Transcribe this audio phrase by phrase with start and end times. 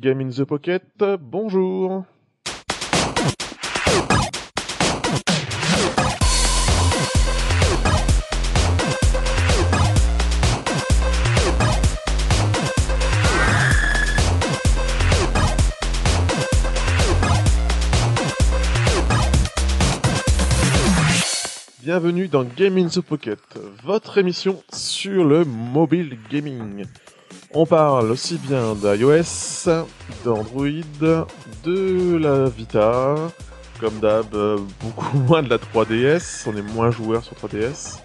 [0.00, 0.82] Game in the Pocket,
[1.20, 2.04] bonjour.
[21.82, 23.38] Bienvenue dans Game in the Pocket,
[23.84, 26.84] votre émission sur le mobile gaming.
[27.56, 29.70] On parle aussi bien d'iOS,
[30.24, 30.66] d'Android,
[31.62, 33.14] de la Vita,
[33.78, 38.00] comme d'hab, euh, beaucoup moins de la 3DS, on est moins joueur sur 3DS,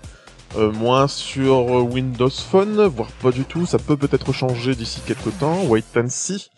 [0.56, 5.36] euh, moins sur Windows Phone, voire pas du tout, ça peut peut-être changer d'ici quelques
[5.40, 6.52] temps, wait and see.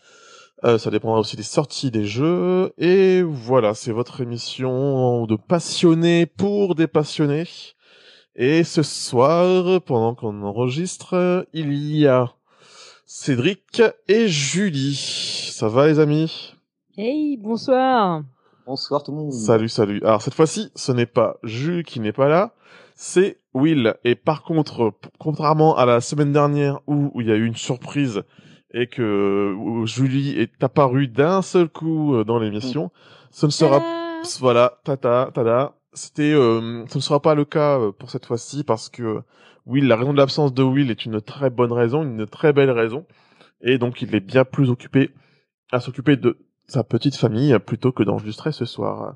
[0.65, 2.73] Euh, ça dépendra aussi des sorties des jeux.
[2.77, 7.47] Et voilà, c'est votre émission de passionnés pour des passionnés.
[8.35, 12.33] Et ce soir, pendant qu'on enregistre, il y a
[13.13, 14.95] Cédric et Julie.
[15.51, 16.55] Ça va les amis?
[16.97, 18.23] Hey, bonsoir.
[18.65, 19.33] Bonsoir tout le monde.
[19.33, 20.01] Salut, salut.
[20.05, 22.53] Alors cette fois-ci, ce n'est pas Jules qui n'est pas là,
[22.95, 23.95] c'est Will.
[24.05, 28.23] Et par contre, contrairement à la semaine dernière où, il y a eu une surprise
[28.73, 32.91] et que Julie est apparue d'un seul coup euh, dans l'émission,
[33.29, 33.83] ce ne sera
[34.39, 35.75] voilà, tata, tada.
[35.91, 39.21] C'était, euh, ce ne sera pas le cas euh, pour cette fois-ci parce que
[39.65, 42.71] Will, la raison de l'absence de Will est une très bonne raison, une très belle
[42.71, 43.05] raison,
[43.61, 45.11] et donc il est bien plus occupé
[45.71, 49.15] à s'occuper de sa petite famille plutôt que d'enregistrer ce soir.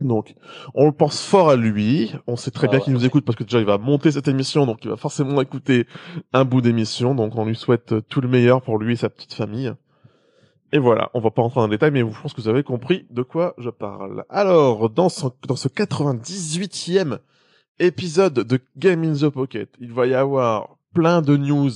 [0.00, 0.34] Donc,
[0.74, 2.12] on le pense fort à lui.
[2.26, 4.12] On sait très Ah bien ouais, qu'il nous écoute parce que déjà il va monter
[4.12, 5.86] cette émission, donc il va forcément écouter
[6.32, 7.14] un bout d'émission.
[7.14, 9.72] Donc, on lui souhaite tout le meilleur pour lui et sa petite famille.
[10.72, 12.62] Et voilà, on va pas rentrer dans le détail, mais je pense que vous avez
[12.62, 14.24] compris de quoi je parle.
[14.28, 17.18] Alors, dans ce, dans ce 98e
[17.78, 21.70] épisode de Game in the Pocket, il va y avoir plein de news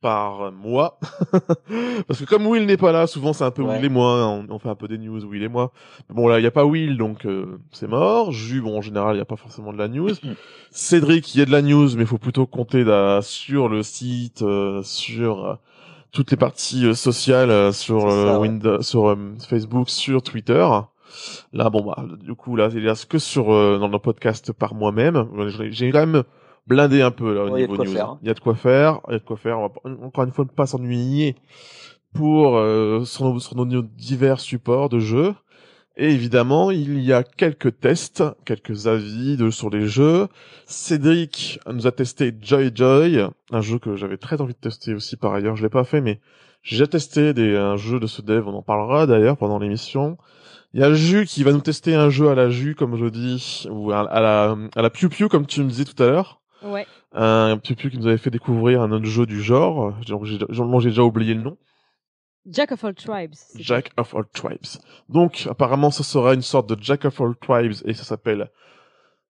[0.00, 0.98] par mois.
[2.08, 3.76] Parce que comme Will n'est pas là, souvent c'est un peu Ouais.
[3.76, 5.72] Will et moi, on, on fait un peu des news Will et moi.
[6.08, 8.32] Bon là, il y a pas Will, donc euh, c'est mort.
[8.32, 10.12] Jus, bon en général, il y a pas forcément de la news.
[10.70, 13.82] Cédric, il y a de la news, mais il faut plutôt compter là, sur le
[13.82, 15.54] site, euh, sur euh,
[16.12, 18.48] toutes les parties euh, sociales, euh, sur C'est ça, ouais.
[18.48, 19.16] Windows, sur
[19.48, 20.66] Facebook, sur Twitter.
[21.52, 24.74] Là, bon bah, du coup là, il reste que sur euh, dans nos podcasts par
[24.74, 25.26] moi-même.
[25.70, 26.22] J'ai- quand même
[26.66, 27.86] blindé un peu là au Ouais, niveau news.
[27.92, 28.18] faire, hein.
[28.22, 29.58] Il y a de quoi faire, il y a de quoi faire.
[29.58, 31.36] On va encore une fois ne pas s'ennuyer
[32.14, 35.34] pour euh, sur, nos, sur nos divers supports de jeux.
[35.96, 40.28] Et évidemment, il y a quelques tests, quelques avis de, sur les jeux.
[40.64, 43.20] Cédric nous a testé Joy Joy,
[43.50, 45.56] un jeu que j'avais très envie de tester aussi par ailleurs.
[45.56, 46.20] Je l'ai pas fait, mais
[46.62, 48.46] j'ai testé des, un jeu de ce dev.
[48.46, 50.16] On en parlera d'ailleurs pendant l'émission.
[50.72, 53.06] Il y a Jus qui va nous tester un jeu à la Jus, comme je
[53.06, 56.40] dis, ou à, la à la Piu Piu, comme tu me disais tout à l'heure.
[56.62, 56.86] Ouais.
[57.12, 59.94] Un Piu Piu qui nous avait fait découvrir un autre jeu du genre.
[60.06, 61.56] J'ai dont j'ai déjà oublié le nom.
[62.46, 63.34] Jack of all tribes.
[63.56, 64.80] Jack of All Tribes.
[65.08, 68.50] Donc, apparemment, ce sera une sorte de Jack of All Tribes et ça s'appelle.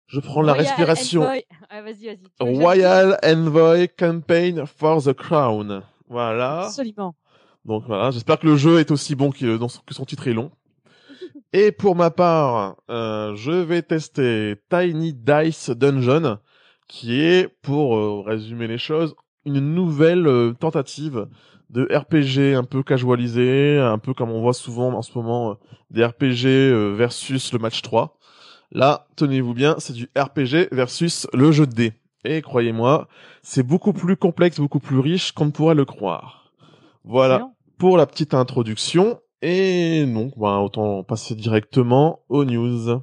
[0.06, 1.22] Je prends la Royal respiration.
[1.22, 1.44] Envoy.
[1.68, 2.18] Ah, vas-y, vas-y.
[2.18, 5.82] Tu veux que Royal Envoy Campaign for the Crown.
[6.08, 6.62] Voilà.
[6.62, 7.14] Absolument.
[7.64, 10.50] Donc voilà, j'espère que le jeu est aussi bon que, que son titre est long.
[11.53, 16.38] Et pour ma part, euh, je vais tester Tiny Dice Dungeon,
[16.91, 21.28] qui est, pour euh, résumer les choses, une nouvelle euh, tentative
[21.71, 25.55] de RPG un peu casualisé, un peu comme on voit souvent en ce moment euh,
[25.91, 28.17] des RPG versus le match 3.
[28.72, 31.93] Là, tenez-vous bien, c'est du RPG versus le jeu de dés.
[32.25, 33.09] Et croyez-moi,
[33.43, 36.53] c'est beaucoup plus complexe, beaucoup plus riche qu'on ne pourrait le croire.
[37.05, 39.21] Voilà pour la petite introduction.
[39.42, 43.00] Et donc, ben, autant passer directement aux news.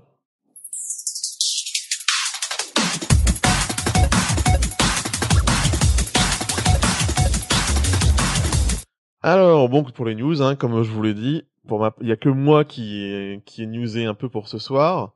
[9.24, 11.92] Alors, bon, pour les news, hein, comme je vous l'ai dit, pour ma...
[12.02, 15.14] il y a que moi qui est, qui est newsé un peu pour ce soir.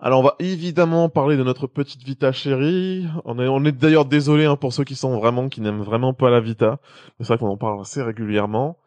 [0.00, 3.06] Alors, on va évidemment parler de notre petite Vita chérie.
[3.26, 6.14] On est, on est d'ailleurs désolé hein, pour ceux qui sont vraiment, qui n'aiment vraiment
[6.14, 6.80] pas la Vita.
[7.20, 8.78] C'est vrai qu'on en parle assez régulièrement.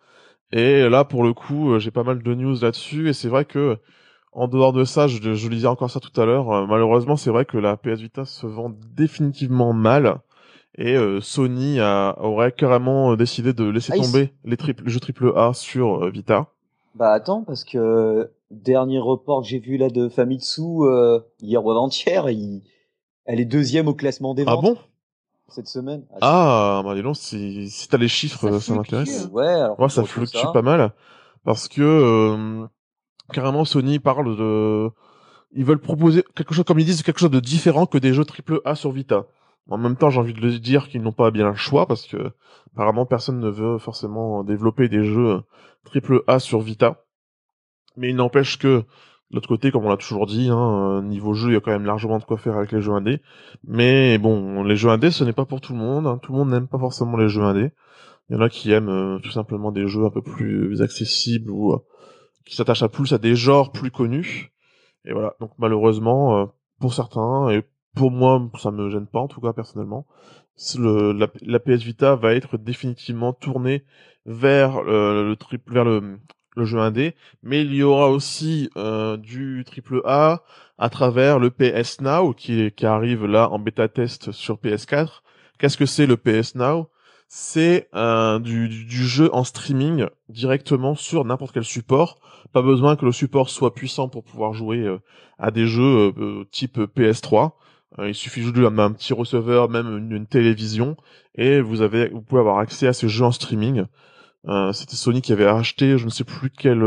[0.51, 3.09] Et là, pour le coup, euh, j'ai pas mal de news là-dessus.
[3.09, 3.77] Et c'est vrai que,
[4.31, 6.51] en dehors de ça, je, je lisais encore ça tout à l'heure.
[6.51, 10.19] euh, malheureusement, c'est vrai que la PS Vita se vend définitivement mal.
[10.77, 15.31] Et euh, Sony a, aurait carrément décidé de laisser Ah, tomber les triple, jeux triple
[15.35, 16.47] A sur euh, Vita.
[16.95, 21.71] Bah attends, parce que dernier report que j'ai vu là de Famitsu euh, hier ou
[21.71, 22.61] avant-hier, il...
[23.25, 24.77] elle est deuxième au classement des Ah ventes bon?
[25.47, 26.03] Cette semaine.
[26.21, 28.95] Ah, bah dis donc, si, si t'as les chiffres, Ça ça, fluctue.
[28.95, 29.29] m'intéresse.
[29.31, 30.91] Ouais, alors Ouais, ça fluctue pas mal.
[31.43, 32.65] Parce que, euh,
[33.31, 34.89] carrément, Sony parle de...
[35.53, 38.25] Ils veulent proposer quelque chose, comme ils disent, quelque chose de différent que des jeux
[38.25, 39.25] triple A sur Vita.
[39.69, 42.05] En même temps, j'ai envie de le dire qu'ils n'ont pas bien le choix parce
[42.05, 42.31] que
[42.73, 45.41] apparemment personne ne veut forcément développer des jeux
[45.85, 47.03] triple A sur Vita.
[47.97, 48.83] Mais il n'empêche que
[49.31, 51.85] l'autre côté, comme on l'a toujours dit, hein, niveau jeu, il y a quand même
[51.85, 53.21] largement de quoi faire avec les jeux indés.
[53.63, 56.07] Mais bon, les jeux indés, ce n'est pas pour tout le monde.
[56.07, 56.19] Hein.
[56.21, 57.71] Tout le monde n'aime pas forcément les jeux indés.
[58.29, 61.51] Il y en a qui aiment euh, tout simplement des jeux un peu plus accessibles
[61.51, 61.77] ou euh,
[62.45, 64.51] qui s'attachent à plus à des genres plus connus.
[65.05, 65.35] Et voilà.
[65.39, 66.45] Donc malheureusement, euh,
[66.79, 67.63] pour certains et
[67.95, 70.07] pour moi, ça me gêne pas en tout cas personnellement.
[70.77, 73.83] Le, la, PS Vita va être définitivement tournée
[74.25, 76.19] vers le triple, vers le,
[76.55, 78.69] le jeu indé, mais il y aura aussi
[79.17, 80.43] du triple A
[80.77, 85.21] à travers le PS Now qui, arrive là en bêta test sur PS4.
[85.57, 86.89] Qu'est-ce que c'est le PS Now?
[87.27, 92.19] C'est euh, du, jeu en streaming directement sur n'importe quel support.
[92.53, 94.99] Pas besoin que le support soit puissant pour pouvoir jouer euh,
[95.39, 97.51] à des jeux euh, type PS3.
[97.99, 100.97] il suffit juste d'un petit receveur, même une, télévision,
[101.35, 103.85] et vous avez, vous pouvez avoir accès à ces jeux en streaming.
[104.73, 106.83] C'était Sony qui avait acheté, je ne sais plus quel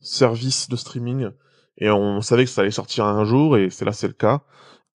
[0.00, 1.30] service de streaming,
[1.78, 4.42] et on savait que ça allait sortir un jour, et c'est là c'est le cas.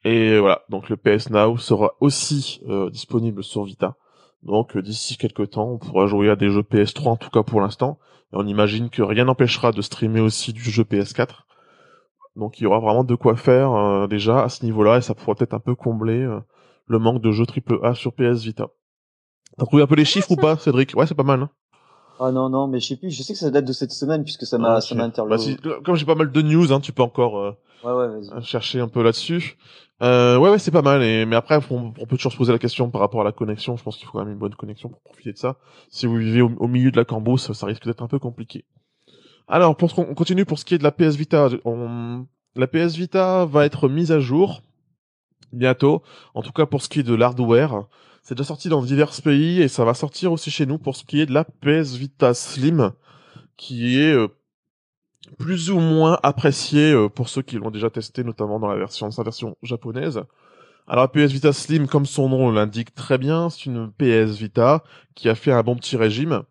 [0.06, 3.96] Et voilà, donc le PS Now sera aussi euh, disponible sur Vita.
[4.44, 7.42] Donc euh, d'ici quelques temps, on pourra jouer à des jeux PS3 en tout cas
[7.42, 7.98] pour l'instant.
[8.32, 11.46] Et on imagine que rien n'empêchera de streamer aussi du jeu PS4.
[12.36, 15.16] Donc il y aura vraiment de quoi faire euh, déjà à ce niveau-là et ça
[15.16, 16.30] pourra peut-être un peu combler
[16.86, 18.68] le manque de jeux AAA sur PS Vita.
[19.58, 20.96] T'as trouvé un peu les chiffres ou pas, Cédric?
[20.96, 21.44] Ouais, c'est pas mal.
[21.44, 21.50] Hein
[22.20, 23.12] ah non non, mais je sais plus.
[23.12, 25.36] Je sais que ça date de cette semaine puisque ça m'a ça m'a bah,
[25.84, 29.04] comme j'ai pas mal de news, hein, tu peux encore ouais, ouais, chercher un peu
[29.04, 29.58] là-dessus.
[30.02, 31.04] Euh, ouais, ouais, c'est pas mal.
[31.04, 33.78] Et, mais après, on, peut toujours se poser la question par rapport à la connexion.
[33.78, 35.58] Je pense qu'il faut quand même une bonne connexion pour profiter de ça.
[35.90, 38.66] Si vous vivez au, milieu de la cambousse, ça risque d'être un peu compliqué.
[39.48, 41.50] Alors, pour ce qu'on continue pour ce qui est de la PS Vita.
[42.56, 44.62] la PS Vita va être mise à jour
[45.54, 46.02] bientôt.
[46.34, 47.86] En tout cas, pour ce qui est de l'hardware.
[48.28, 51.04] C'est déjà sorti dans divers pays et ça va sortir aussi chez nous pour ce
[51.04, 52.92] qui est de la PS Vita Slim,
[53.56, 54.30] qui est euh,
[55.38, 59.12] plus ou moins apprécié euh, pour ceux qui l'ont déjà testé, notamment dans la version,
[59.12, 60.24] sa version japonaise.
[60.88, 64.84] Alors la PS Vita Slim, comme son nom l'indique très bien, c'est une PS Vita
[65.14, 66.42] qui a fait un bon petit régime.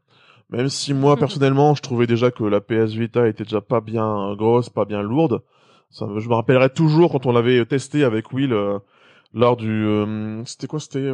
[0.50, 4.32] Même si moi personnellement, je trouvais déjà que la PS Vita était déjà pas bien
[4.36, 5.42] grosse, pas bien lourde.
[5.90, 8.78] Ça, je me rappellerai toujours quand on l'avait testé avec Will euh,
[9.34, 11.10] lors du, euh, c'était quoi, c'était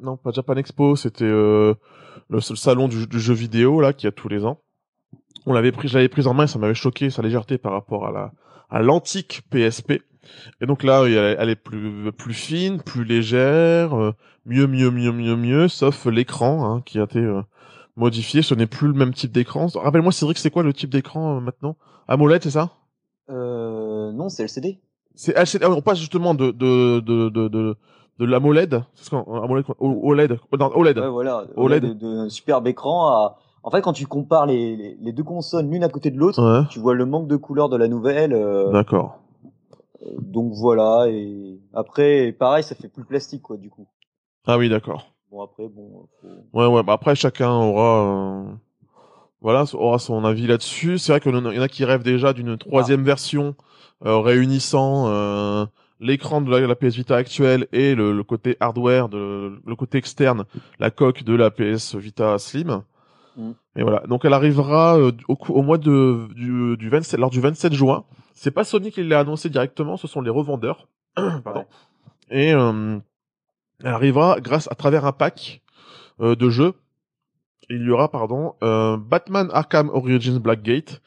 [0.00, 1.76] non pas Japan Expo, c'était le,
[2.40, 4.60] salon du, jeu vidéo là qui a tous les ans
[5.46, 8.06] on l'avait pris, je l'avais prise en main, ça m'avait choqué sa légèreté par rapport
[8.06, 8.32] à la
[8.70, 10.02] à l'antique PSP.
[10.60, 14.12] Et donc là, elle est plus plus fine, plus légère, euh,
[14.46, 17.42] mieux mieux mieux mieux mieux, sauf l'écran hein, qui a été euh,
[17.96, 18.42] modifié.
[18.42, 19.66] Ce n'est plus le même type d'écran.
[19.74, 21.76] Rappelle-moi, Cédric, c'est quoi le type d'écran euh, maintenant?
[22.08, 22.70] AMOLED, c'est ça?
[23.30, 24.80] Euh non, c'est LCD.
[25.14, 25.64] C'est.
[25.64, 27.76] On passe justement de de de de, de
[28.18, 30.98] de l'AMOLED, c'est ce qu'on AMOLED, OLED, non, OLED.
[30.98, 35.12] Ouais, voilà, OLED, de, de superbe écran à en fait, quand tu compares les, les,
[35.12, 37.88] deux consoles l'une à côté de l'autre, tu vois le manque de couleur de la
[37.88, 38.34] nouvelle.
[38.34, 39.20] Euh, D'accord.
[40.02, 43.86] Euh, donc voilà, et après, pareil, ça fait plus plastique, quoi, du coup.
[44.46, 45.06] Ah oui, d'accord.
[45.30, 46.06] Bon, après, bon.
[46.52, 48.02] Ouais, ouais, bah après, chacun aura.
[48.02, 48.52] Euh,
[49.40, 50.98] voilà, aura son avis là-dessus.
[50.98, 53.06] C'est vrai qu'il y en a qui rêvent déjà d'une troisième ah.
[53.06, 53.54] version
[54.04, 55.68] réunissant
[56.00, 60.44] l'écran de la, PS Vita actuelle et le, le, côté hardware, de, le côté externe,
[60.78, 62.82] la coque de la PS Vita Slim.
[63.36, 63.52] Mm.
[63.76, 64.02] Et voilà.
[64.06, 68.04] Donc elle arrivera euh, au, au, mois de du, du 27 lors du 27 juin.
[68.34, 70.88] C'est pas Sony qui l'a annoncé directement, ce sont les revendeurs.
[71.44, 71.64] Pardon.
[72.30, 72.98] Et euh,
[73.82, 75.62] elle arrivera grâce à travers un pack
[76.20, 76.74] euh, de jeux.
[77.70, 81.00] Il y aura pardon Batman Arkham Origins Blackgate.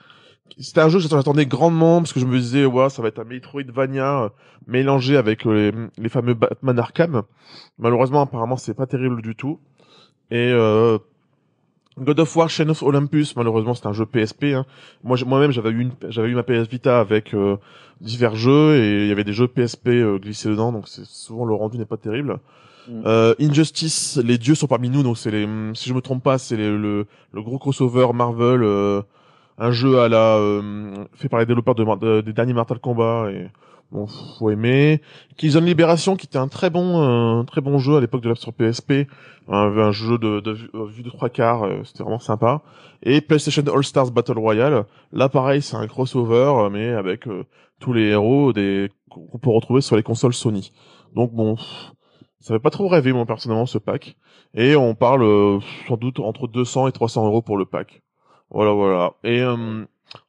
[0.59, 3.19] C'était un jeu que j'attendais grandement parce que je me disais ouais ça va être
[3.19, 4.31] un Metroidvania
[4.67, 7.23] mélangé avec les, les fameux Batman Arkham.
[7.79, 9.59] Malheureusement apparemment c'est pas terrible du tout.
[10.31, 10.97] Et euh,
[11.99, 14.45] God of War Chain of Olympus, malheureusement, c'est un jeu PSP.
[14.45, 14.65] Hein.
[15.03, 17.57] Moi, moi-même, j'avais eu, une, j'avais eu ma PS Vita avec euh,
[18.01, 21.45] divers jeux et il y avait des jeux PSP euh, glissés dedans, donc c'est souvent
[21.45, 22.39] le rendu n'est pas terrible.
[22.87, 23.01] Mm.
[23.05, 26.37] Euh, Injustice, les dieux sont parmi nous, donc c'est les, si je me trompe pas,
[26.37, 29.01] c'est le, le gros crossover Marvel, euh,
[29.57, 30.39] un jeu à la
[31.13, 33.47] fait par les développeurs de, des derniers Mortal Kombat et
[33.91, 35.01] bon faut aimer.
[35.37, 38.53] Killzone Libération qui était un très bon très bon jeu à l'époque de la sur
[38.53, 39.07] PSP
[39.49, 40.51] un, jeu de, de,
[40.89, 42.61] vue de trois quarts euh, c'était vraiment sympa.
[43.03, 44.85] Et PlayStation All Stars Battle Royale.
[45.11, 47.45] Là pareil c'est un crossover euh, mais avec euh,
[47.79, 50.71] tous les héros des qu'on peut retrouver sur les consoles Sony.
[51.15, 51.55] Donc bon
[52.39, 54.17] ça fait pas trop rêver moi personnellement ce pack.
[54.53, 58.01] Et on parle sans doute entre 200 et 300 euros pour le pack
[58.51, 59.41] voilà voilà et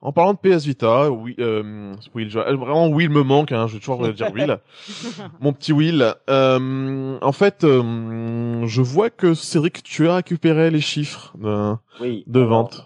[0.02, 3.74] En parlant de PS Vita, oui, euh, Will, je- vraiment Will me manque, hein, je
[3.74, 4.58] vais toujours dire Will.
[5.40, 6.14] Mon petit Will.
[6.28, 12.24] Euh, en fait, euh, je vois que Cédric, tu as récupéré les chiffres de, Oui.
[12.26, 12.84] de alors, vente.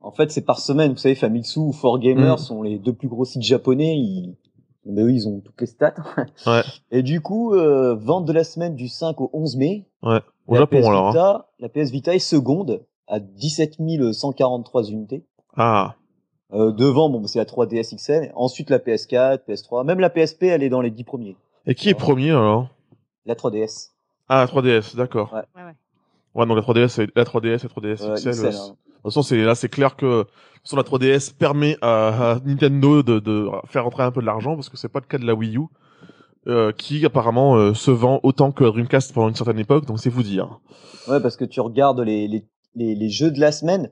[0.00, 0.90] En fait, c'est par semaine.
[0.92, 2.38] Vous savez, Famitsu ou 4Gamer Mm.
[2.38, 3.94] sont les deux plus gros sites japonais.
[3.96, 4.34] Ils,
[4.84, 5.94] ben oui, ils ont toutes les stats.
[6.46, 6.62] Ouais.
[6.90, 9.86] Et du coup, euh, vente de la semaine du 5 au 11 mai.
[10.02, 10.20] Ouais.
[10.48, 11.06] Au la Japon PS alors.
[11.06, 11.10] hein.
[11.10, 13.76] Vita, La PS Vita est seconde à 17
[14.12, 15.24] 143 unités.
[15.56, 15.94] Ah.
[16.52, 18.32] Euh, devant, bon, c'est la 3DS XL.
[18.34, 19.84] Ensuite, la PS4, PS3.
[19.84, 21.36] Même la PSP, elle est dans les 10 premiers.
[21.66, 22.68] Et qui est premier alors?
[23.24, 23.90] La 3DS.
[24.28, 25.32] Ah, la 3DS, d'accord.
[25.32, 25.40] Ouais.
[25.56, 25.74] Ouais, ouais.
[26.34, 28.30] Ouais, non, la 3DS, c'est- la 3DS, la 3DS Euh, XL.
[28.32, 28.68] XL, euh, hein.
[28.68, 30.26] De toute façon, c'est là, c'est clair que
[30.64, 34.54] sur la 3DS permet à, à Nintendo de, de faire rentrer un peu de l'argent
[34.56, 35.62] parce que c'est pas le cas de la Wii U,
[36.48, 39.86] euh, qui apparemment euh, se vend autant que la Dreamcast pendant une certaine époque.
[39.86, 40.58] Donc c'est vous dire.
[41.08, 42.44] Ouais, parce que tu regardes les, les,
[42.76, 43.90] les, les jeux de la semaine.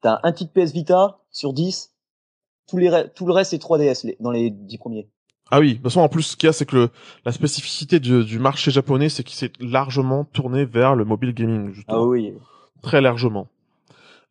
[0.00, 1.92] T'as un titre PS Vita sur 10.
[2.68, 5.08] Tous les, tout le reste, c'est 3DS les- dans les 10 premiers.
[5.50, 6.90] Ah oui, de toute façon, en plus, ce qu'il y a, c'est que le,
[7.24, 11.72] la spécificité du, du marché japonais, c'est qu'il s'est largement tourné vers le mobile gaming,
[11.72, 11.98] justement.
[12.02, 12.34] Ah oui.
[12.82, 13.48] très largement.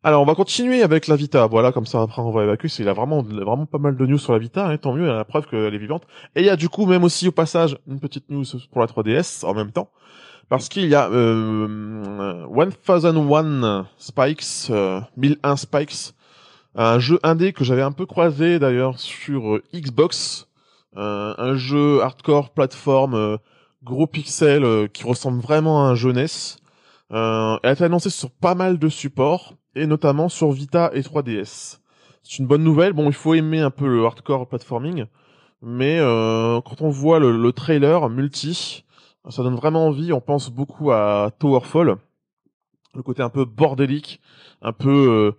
[0.04, 1.44] Alors, on va continuer avec la Vita.
[1.48, 2.68] Voilà, comme ça, après, on va évacuer.
[2.78, 5.08] Il y a vraiment, vraiment pas mal de news sur la Vita, hein, tant mieux,
[5.08, 6.04] la preuve qu'elle est vivante.
[6.36, 8.86] Et il y a du coup, même aussi, au passage, une petite news pour la
[8.86, 9.90] 3DS, en même temps.
[10.48, 11.68] Parce qu'il y a euh,
[12.48, 16.14] 1001 Spikes, euh, 1001 Spikes,
[16.74, 20.48] un jeu indé que j'avais un peu croisé d'ailleurs sur euh, Xbox,
[20.96, 23.36] euh, un jeu hardcore plateforme euh,
[23.82, 26.58] gros pixels qui ressemble vraiment à un jeunesse.
[27.10, 31.78] Elle a été annoncée sur pas mal de supports et notamment sur Vita et 3DS.
[32.22, 32.92] C'est une bonne nouvelle.
[32.92, 35.06] Bon, il faut aimer un peu le hardcore platforming,
[35.62, 38.84] mais quand on voit le trailer multi,
[39.30, 40.12] ça donne vraiment envie.
[40.12, 41.96] On pense beaucoup à Towerfall,
[42.94, 44.20] le côté un peu bordélique,
[44.62, 44.90] un peu,
[45.34, 45.36] euh,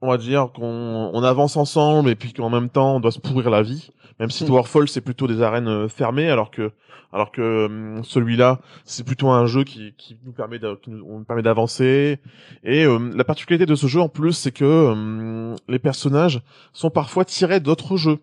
[0.00, 3.18] on va dire qu'on on avance ensemble et puis qu'en même temps on doit se
[3.20, 3.90] pourrir la vie.
[4.20, 4.48] Même si Hmm.
[4.48, 6.72] Towerfall c'est plutôt des arènes euh, fermées, alors que
[7.12, 11.04] alors que hum, celui-là c'est plutôt un jeu qui, qui nous permet de- qui nous,
[11.08, 12.18] on permet d'avancer.
[12.64, 16.40] Et euh, la particularité de ce jeu en plus c'est que hum, les personnages
[16.72, 18.18] sont parfois tirés d'autres jeux,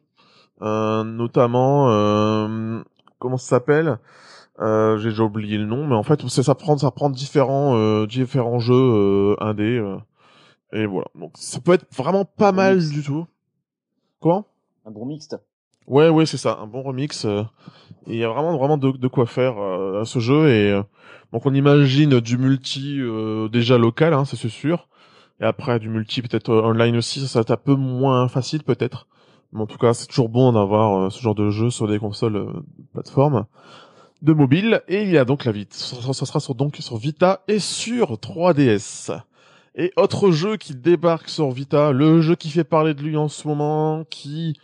[0.62, 2.79] Euh, notamment euh,
[3.19, 3.98] comment ça s'appelle?
[4.60, 7.75] Euh, j'ai déjà oublié le nom, mais en fait, c'est ça prend ça prend différents
[7.75, 9.98] euh, différents jeux euh, indés euh,
[10.74, 11.07] et voilà.
[11.15, 12.89] Donc ça peut être vraiment pas mal mix.
[12.91, 13.25] du tout.
[14.19, 14.45] Quoi
[14.86, 15.38] Un bon mixte.
[15.88, 17.25] Ouais, ouais, c'est ça, un bon remix.
[17.25, 17.43] euh,
[18.07, 20.83] il y a vraiment vraiment de, de quoi faire euh, à ce jeu et euh,
[21.31, 24.88] donc on imagine du multi euh, déjà local, hein, c'est sûr.
[25.41, 28.63] Et après du multi peut-être online aussi, ça, ça va être un peu moins facile
[28.63, 29.07] peut-être.
[29.51, 32.36] Mais en tout cas, c'est toujours bon d'avoir ce genre de jeu sur des consoles
[32.38, 32.53] euh,
[32.93, 33.45] plateformes
[34.24, 34.82] de mobile.
[34.88, 35.75] Et il y a donc la Vita.
[35.75, 39.22] Ça sera sur, donc sur Vita et sur 3DS.
[39.75, 43.27] Et autre jeu qui débarque sur Vita, le jeu qui fait parler de lui en
[43.27, 44.56] ce moment, qui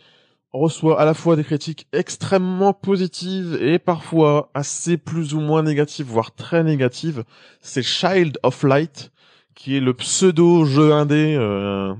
[0.52, 6.06] reçoit à la fois des critiques extrêmement positives et parfois assez plus ou moins négatives,
[6.06, 7.24] voire très négatives,
[7.60, 9.12] c'est Child of Light,
[9.54, 11.94] qui est le pseudo jeu indé euh,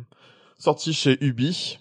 [0.59, 1.79] sorti chez Ubi.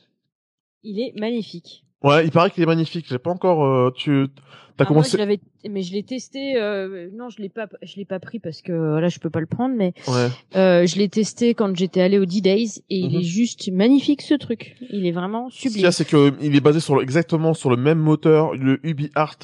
[0.83, 1.83] Il est magnifique.
[2.03, 3.05] Ouais, il paraît qu'il est magnifique.
[3.09, 3.65] J'ai pas encore.
[3.65, 4.27] euh, tu
[4.77, 5.11] t'as Ah, moi, commencé.
[5.11, 5.39] je l'avais,
[5.69, 6.55] mais je l'ai testé.
[6.55, 9.29] euh, non, je l'ai pas, je l'ai pas pris parce que euh, là, je peux
[9.29, 9.75] pas le prendre.
[9.75, 10.29] Mais Ouais.
[10.55, 13.19] euh, je l'ai testé quand j'étais allé au D-Days et il Mhm.
[13.19, 14.77] est juste magnifique ce truc.
[14.89, 15.87] Il est vraiment Ce qu'il y sublime.
[15.87, 19.11] a, c'est que il est basé sur le- exactement sur le même moteur, le Ubi
[19.15, 19.37] Art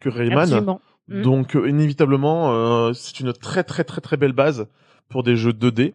[0.00, 0.38] que Rayman.
[0.38, 0.80] Absolument.
[1.06, 1.22] Mm.
[1.22, 4.66] Donc euh, inévitablement, euh, c'est une très très très très belle base
[5.08, 5.94] pour des jeux 2D.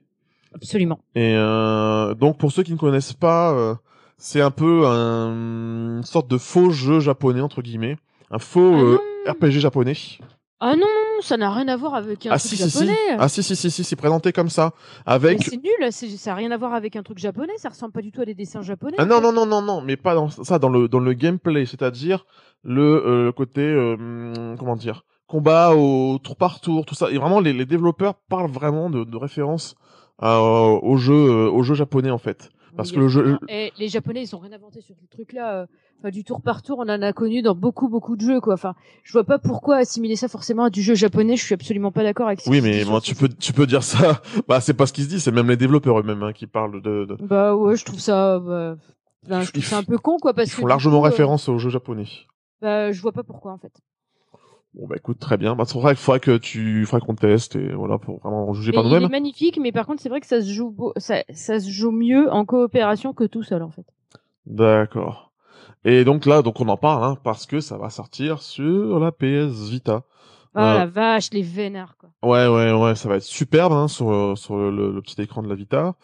[0.53, 0.99] Absolument.
[1.15, 3.75] Et euh, donc pour ceux qui ne connaissent pas, euh,
[4.17, 7.97] c'est un peu un, une sorte de faux jeu japonais entre guillemets,
[8.31, 9.31] un faux Ah euh.
[9.31, 9.93] RPG japonais.
[10.61, 12.77] Ah non, non, ça n'a rien à voir avec un Ah truc si si si,
[12.79, 12.97] japonais.
[13.19, 14.71] ah si si si si, c'est présenté comme ça
[15.05, 15.43] avec.
[15.43, 18.11] c'est nul, ça n'a rien à voir avec un truc japonais, ça ressemble pas du
[18.11, 18.95] tout à des dessins japonais.
[18.97, 21.65] Ah non non non non non, mais pas dans ça dans le dans le gameplay,
[21.65, 22.25] c'est-à-dire
[22.63, 27.11] le euh, côté euh, comment dire combat au tour par tour, tout ça.
[27.11, 29.75] Et vraiment les, les développeurs parlent vraiment de, de référence
[30.19, 31.13] à, au jeu
[31.49, 32.49] au jeu japonais en fait.
[32.75, 35.61] Parce Oui, que le jeu Et les Japonais, ils ont rien inventé sur ce truc-là.
[35.61, 35.65] euh,
[35.99, 38.55] Enfin, du tour par tour, on en a connu dans beaucoup, beaucoup de jeux, quoi.
[38.55, 41.37] Enfin, je vois pas pourquoi assimiler ça forcément à du jeu japonais.
[41.37, 42.41] Je suis absolument pas d'accord avec.
[42.41, 44.21] ce Oui, mais moi, tu peux, tu peux dire ça.
[44.47, 46.81] Bah, c'est pas ce qui se dit, c'est même les développeurs eux-mêmes hein, qui parlent
[46.81, 47.05] de.
[47.05, 47.15] de...
[47.21, 48.39] Bah ouais, je trouve ça.
[48.39, 48.75] Bah...
[49.23, 51.57] je trouve ça un peu con, quoi, parce Ils font largement coup, euh, référence aux
[51.57, 52.05] jeux japonais.
[52.61, 53.71] Bah, je vois pas pourquoi, en fait.
[54.75, 55.55] Bon, bah écoute, très bien.
[55.55, 58.71] Bah, c'est vrai qu'il faudrait que tu, faudrait qu'on teste et voilà pour vraiment juger
[58.71, 59.09] Mais par il est nous-mêmes.
[59.09, 60.93] magnifique, mais par contre, c'est vrai que ça se joue, beau...
[60.97, 63.85] ça, ça se joue mieux en coopération que tout seul, en fait.
[64.45, 65.31] D'accord.
[65.85, 69.11] Et donc là, donc on en parle hein, parce que ça va sortir sur la
[69.11, 70.03] PS Vita.
[70.55, 72.09] Oh la vache, les vénards, quoi.
[72.23, 75.49] Ouais, ouais, ouais, ça va être superbe hein, sur, sur le, le petit écran de
[75.49, 75.95] la Vita.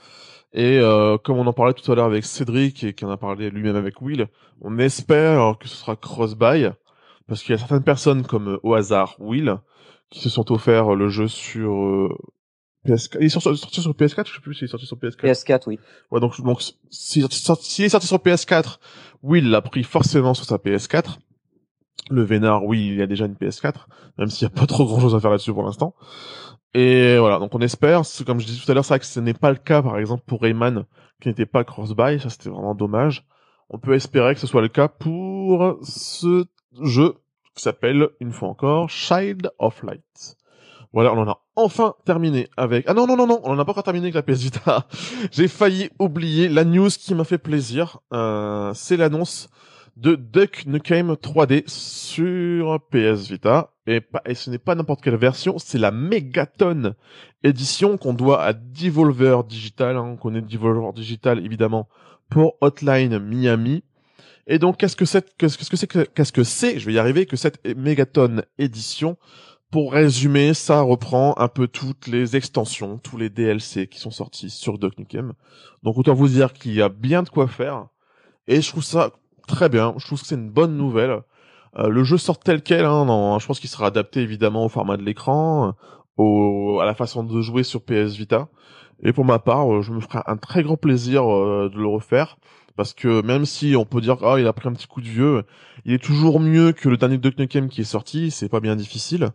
[0.54, 3.18] Et euh, comme on en parlait tout à l'heure avec Cédric et qui en a
[3.18, 4.28] parlé lui-même avec Will,
[4.62, 6.72] on espère que ce sera cross-buy
[7.32, 9.56] parce qu'il y a certaines personnes comme euh, au hasard Will
[10.10, 12.10] qui se sont offert le jeu sur euh,
[12.86, 13.16] PS4.
[13.22, 15.22] Il est sorti, sorti sur PS4, je sais plus s'il est sorti sur PS4.
[15.22, 15.80] PS4, oui.
[16.12, 18.80] Ouais, donc, donc s'il est sorti- sur PS4,
[19.24, 21.20] Will l'a pris forcément sur sa PS4.
[22.10, 23.86] Le Vénard, oui, il y a déjà une PS4,
[24.18, 25.96] même s'il n'y a pas trop grand chose à faire là-dessus pour l'instant.
[26.74, 29.22] Et voilà, donc on espère, comme je disais tout à l'heure, c'est vrai que ce
[29.22, 30.84] n'est pas le cas, par exemple, pour Rayman,
[31.22, 33.26] qui n'était pas cross-buy, ça c'était vraiment dommage.
[33.70, 36.44] On peut espérer que ce soit le cas pour ce
[36.82, 37.16] jeu
[37.56, 40.38] qui s'appelle, une fois encore, Child of Light.
[40.94, 42.86] Voilà, on en a enfin terminé avec...
[42.88, 44.88] Ah non, non, non, non, on en a pas encore terminé avec la PS Vita.
[45.32, 48.00] J'ai failli oublier la news qui m'a fait plaisir.
[48.14, 49.50] Euh, c'est l'annonce
[49.96, 53.72] de Duck Nukem 3D sur PS Vita.
[53.88, 56.94] Et, pas, et ce n'est pas n'importe quelle version, c'est la Megaton
[57.44, 59.96] édition qu'on doit à Devolver Digital.
[59.96, 60.04] Hein.
[60.14, 61.88] On connaît Devolver Digital évidemment
[62.30, 63.84] pour Hotline Miami.
[64.48, 67.00] Et donc qu'est-ce que c'est qu'est-ce que c'est que- qu'est-ce que c'est Je vais y
[67.00, 69.18] arriver que cette Megaton édition
[69.72, 74.50] pour résumer, ça reprend un peu toutes les extensions, tous les DLC qui sont sortis
[74.50, 75.32] sur Duck Nukem.
[75.84, 77.88] Donc autant vous dire qu'il y a bien de quoi faire.
[78.48, 79.12] Et je trouve ça
[79.48, 79.94] très bien.
[79.98, 81.22] Je trouve que c'est une bonne nouvelle.
[81.78, 82.84] Euh, le jeu sort tel quel.
[82.84, 85.74] Hein, je pense qu'il sera adapté évidemment au format de l'écran,
[86.18, 88.50] au, à la façon de jouer sur PS Vita.
[89.04, 91.88] Et pour ma part, euh, je me ferai un très grand plaisir euh, de le
[91.88, 92.38] refaire.
[92.76, 95.08] Parce que même si on peut dire ah il a pris un petit coup de
[95.08, 95.44] vieux,
[95.86, 98.32] il est toujours mieux que le dernier Duck Nukem qui est sorti.
[98.32, 99.32] C'est pas bien difficile.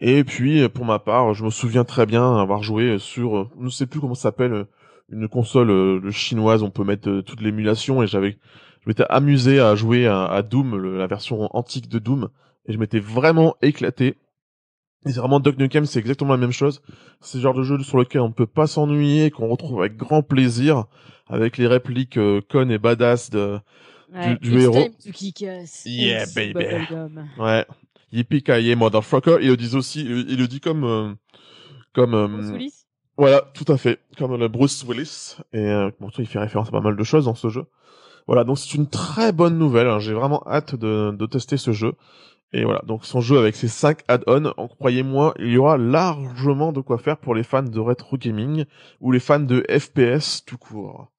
[0.00, 3.68] Et puis, pour ma part, je me souviens très bien avoir joué sur, je ne
[3.68, 4.66] sais plus comment ça s'appelle,
[5.10, 8.38] une console euh, chinoise, on peut mettre euh, toute l'émulation, et j'avais,
[8.82, 12.30] je m'étais amusé à jouer à, Doom, la version antique de Doom,
[12.66, 14.16] et je m'étais vraiment éclaté.
[15.06, 16.82] Et vraiment Duck Nukem, c'est exactement la même chose.
[17.20, 19.96] C'est le genre de jeu sur lequel on ne peut pas s'ennuyer, qu'on retrouve avec
[19.96, 20.84] grand plaisir,
[21.30, 23.58] avec les répliques euh, connes et badass de,
[24.12, 24.36] Ouais.
[24.40, 24.82] du It's héros.
[24.82, 25.82] time to kick ass.
[25.86, 26.52] Yeah, baby.
[26.54, 27.28] bubblegum.
[27.38, 27.64] ouais,
[28.12, 29.36] yippee motherfucker.
[29.40, 31.12] Ils le disent aussi, il, il le dit comme, euh,
[31.94, 32.74] comme, euh, Bruce Willis
[33.16, 35.36] Voilà, tout à fait, comme le Bruce Willis.
[35.52, 37.66] Et euh, bon, il fait référence à pas mal de choses dans ce jeu.
[38.26, 39.86] Voilà, donc c'est une très bonne nouvelle.
[39.86, 40.00] hein.
[40.00, 41.92] J'ai vraiment hâte de, de tester ce jeu.
[42.52, 46.72] Et voilà, donc son jeu avec ses 5 add-ons, en croyez-moi, il y aura largement
[46.72, 48.64] de quoi faire pour les fans de rétro gaming
[49.00, 51.12] ou les fans de FPS tout court.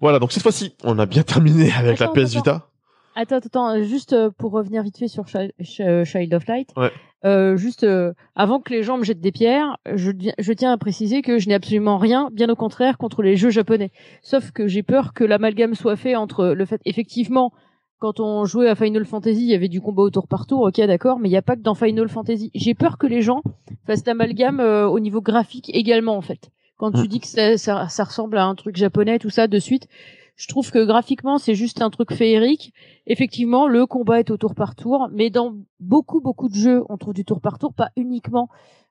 [0.00, 2.38] Voilà, donc cette fois-ci, on a bien terminé avec Attends, la PS attends.
[2.38, 2.68] Vita.
[3.16, 6.70] Attends, attends, euh, juste euh, pour revenir vite fait sur euh, Child of Light.
[6.76, 6.90] Ouais.
[7.24, 11.22] Euh, juste euh, avant que les gens me jettent des pierres, je, tiens à préciser
[11.22, 13.90] que je n'ai absolument rien, bien au contraire, contre les jeux japonais.
[14.22, 17.52] Sauf que j'ai peur que l'amalgame soit fait entre le fait, effectivement,
[17.98, 20.60] quand on jouait à Final Fantasy, il y avait du combat au tour par tour,
[20.60, 22.50] ok, d'accord, mais il n'y a pas que dans Final Fantasy.
[22.54, 23.40] J'ai peur que les gens
[23.86, 26.50] fassent l'amalgame euh, au niveau graphique également, en fait.
[26.84, 27.06] Quand tu Mm.
[27.08, 29.88] dis que ça, ça, ça ressemble à un truc japonais, tout ça, de suite,
[30.36, 32.74] je trouve que graphiquement, c'est juste un truc féerique.
[33.06, 36.98] Effectivement, le combat est au tour par tour, mais dans beaucoup, beaucoup de jeux, on
[36.98, 38.48] trouve du tour par tour, pas uniquement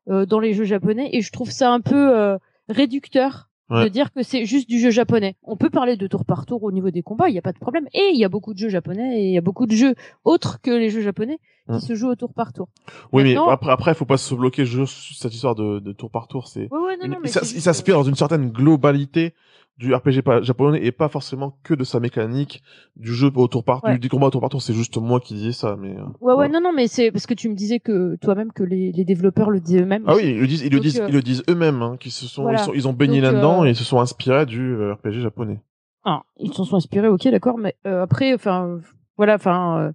[0.09, 2.37] euh, dans les jeux japonais, et je trouve ça un peu euh,
[2.69, 3.85] réducteur Ouais.
[3.85, 5.35] de dire que c'est juste du jeu japonais.
[5.41, 7.53] On peut parler de tour par tour au niveau des combats, il n'y a pas
[7.53, 7.87] de problème.
[7.93, 9.95] Et il y a beaucoup de jeux japonais et il y a beaucoup de jeux
[10.25, 11.79] autres que les jeux japonais qui Mm.
[11.79, 12.67] se jouent au tour par tour.
[13.11, 16.09] Oui, mais après, après, faut pas se bloquer juste sur cette histoire de, de tour
[16.11, 16.47] par tour.
[16.47, 18.15] C'est Ouais, ouais, non, Une- non, mais il s'as- c'est il juste, s'inspire dans une
[18.15, 19.33] certaine globalité
[19.79, 22.61] du RPG japonais et pas forcément que de sa mécanique
[22.95, 23.93] du jeu au tour par Ouais.
[23.93, 24.61] du, des combats au tour par tour.
[24.61, 25.95] C'est juste moi qui disais ça, mais.
[25.97, 28.51] euh, euh, Ouais, ouais, non, non, mais c'est parce que tu me disais que toi-même
[28.51, 30.03] que les, les développeurs le disaient eux-mêmes.
[30.05, 32.11] Ah oui, ils le disent, ils le disent, euh, ils le disent eux-mêmes, hein, qu'ils
[32.11, 32.59] se sont, voilà.
[32.61, 34.93] ils, sont- ils ont baigné Donc, là-dedans euh, et ils se sont inspirés du euh,
[34.93, 35.59] RPG japonais.
[36.05, 38.79] Ah, ils s'en sont inspirés, ok, d'accord, mais euh, après, enfin, euh,
[39.17, 39.91] voilà, enfin, euh,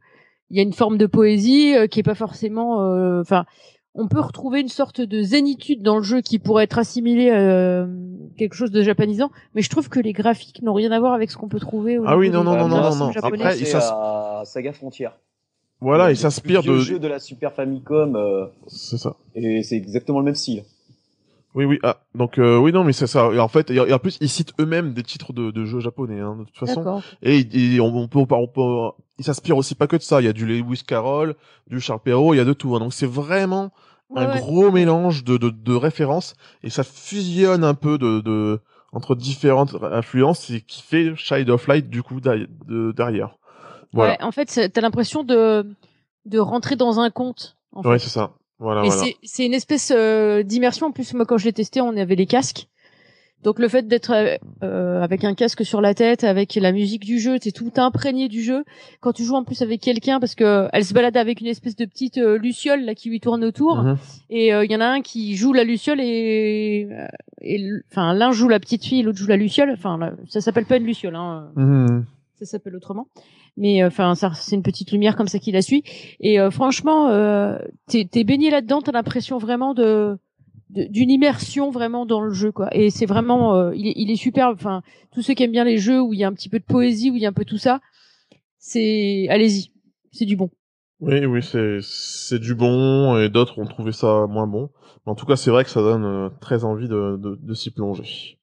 [0.50, 3.44] il y a une forme de poésie euh, qui est pas forcément, euh, enfin,
[3.94, 7.87] on peut retrouver une sorte de zénitude dans le jeu qui pourrait être assimilé à
[8.37, 11.30] quelque chose de japonisant, mais je trouve que les graphiques n'ont rien à voir avec
[11.30, 11.98] ce qu'on peut trouver.
[11.98, 13.11] Au Ah oui, non, non, non, non, non.
[13.16, 15.08] Après, il c'est à Saga Frontier.
[15.80, 16.78] Voilà, s'inspirent vieux de.
[16.80, 19.16] jeu de la Super Famicom euh, C'est ça.
[19.34, 20.64] et c'est exactement le même style.
[21.58, 21.78] Oui, oui.
[21.82, 23.30] Ah, donc euh, oui, non, mais c'est ça.
[23.32, 26.20] Et en fait, et, en plus, ils citent eux-mêmes des titres de, de jeux japonais,
[26.20, 27.02] hein, de toute façon.
[27.20, 27.40] Et,
[27.74, 30.20] et on, on peut, on peut, ils s'inspirent aussi pas que de ça.
[30.20, 31.34] Il y a du Lewis Carroll,
[31.66, 32.76] du Charles Perrault, il y a de tout.
[32.76, 32.78] hein.
[32.78, 33.72] Donc c'est vraiment
[34.10, 34.38] Ouais, un ouais.
[34.38, 38.58] gros mélange de, de, de références et ça fusionne un peu de, de
[38.92, 42.46] entre différentes influences et qui fait Child of Light du coup derrière.
[42.66, 43.36] de- derrière.
[43.92, 44.12] Voilà.
[44.12, 45.66] Ouais, en fait, t'as l'impression de
[46.24, 47.56] de rentrer dans un conte.
[47.72, 47.88] En fait.
[47.90, 48.30] Ouais, c'est ça.
[48.58, 49.04] Voilà, Et voilà.
[49.22, 50.86] c'est- une espèce euh, d'immersion.
[50.86, 52.66] En plus, moi, quand je l'ai testé, on avait les casques.
[53.44, 54.10] Donc le fait d'être
[54.64, 58.26] euh, avec un casque sur la tête, avec la musique du jeu, t'es tout imprégné
[58.26, 58.64] du jeu.
[59.00, 61.76] Quand tu joues en plus avec quelqu'un, parce que elle se balade avec une espèce
[61.76, 63.96] de petite euh, luciole là qui lui tourne autour, Mhm.
[64.30, 66.88] et euh, il y en a un qui joue la luciole et,
[67.40, 69.70] l- enfin l'un joue la petite fille, l'autre joue la luciole.
[69.70, 72.06] Enfin ça s'appelle pas une luciole, hein, Mhm.
[72.40, 73.06] ça s'appelle autrement.
[73.58, 75.82] Mais euh, enfin ça c'est une petite lumière comme ça qui la suit.
[76.20, 80.16] Et euh, franchement, euh, t'es baigné là-dedans, t'as l'impression vraiment de
[80.70, 84.16] d'une immersion vraiment dans le jeu quoi et c'est vraiment euh, il est il est
[84.16, 86.50] superbe enfin tous ceux qui aiment bien les jeux où il y a un petit
[86.50, 87.80] peu de poésie où il y a un peu tout ça
[88.58, 89.72] c'est allez-y
[90.12, 90.50] c'est du bon
[91.00, 94.70] Oui, oui, c'est c'est du bon et d'autres ont trouvé ça moins bon.
[95.06, 97.70] Mais en tout cas, c'est vrai que ça donne très envie de, de, de s'y
[97.70, 98.38] plonger.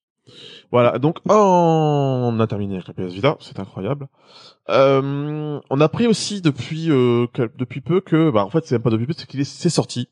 [0.72, 4.08] Voilà, donc on a terminé avec la PS Vita, c'est incroyable.
[4.70, 8.82] Euh, on a appris aussi depuis euh, depuis peu que, bah en fait, c'est même
[8.82, 10.10] pas depuis peu, c'est qu'il est c'est sorti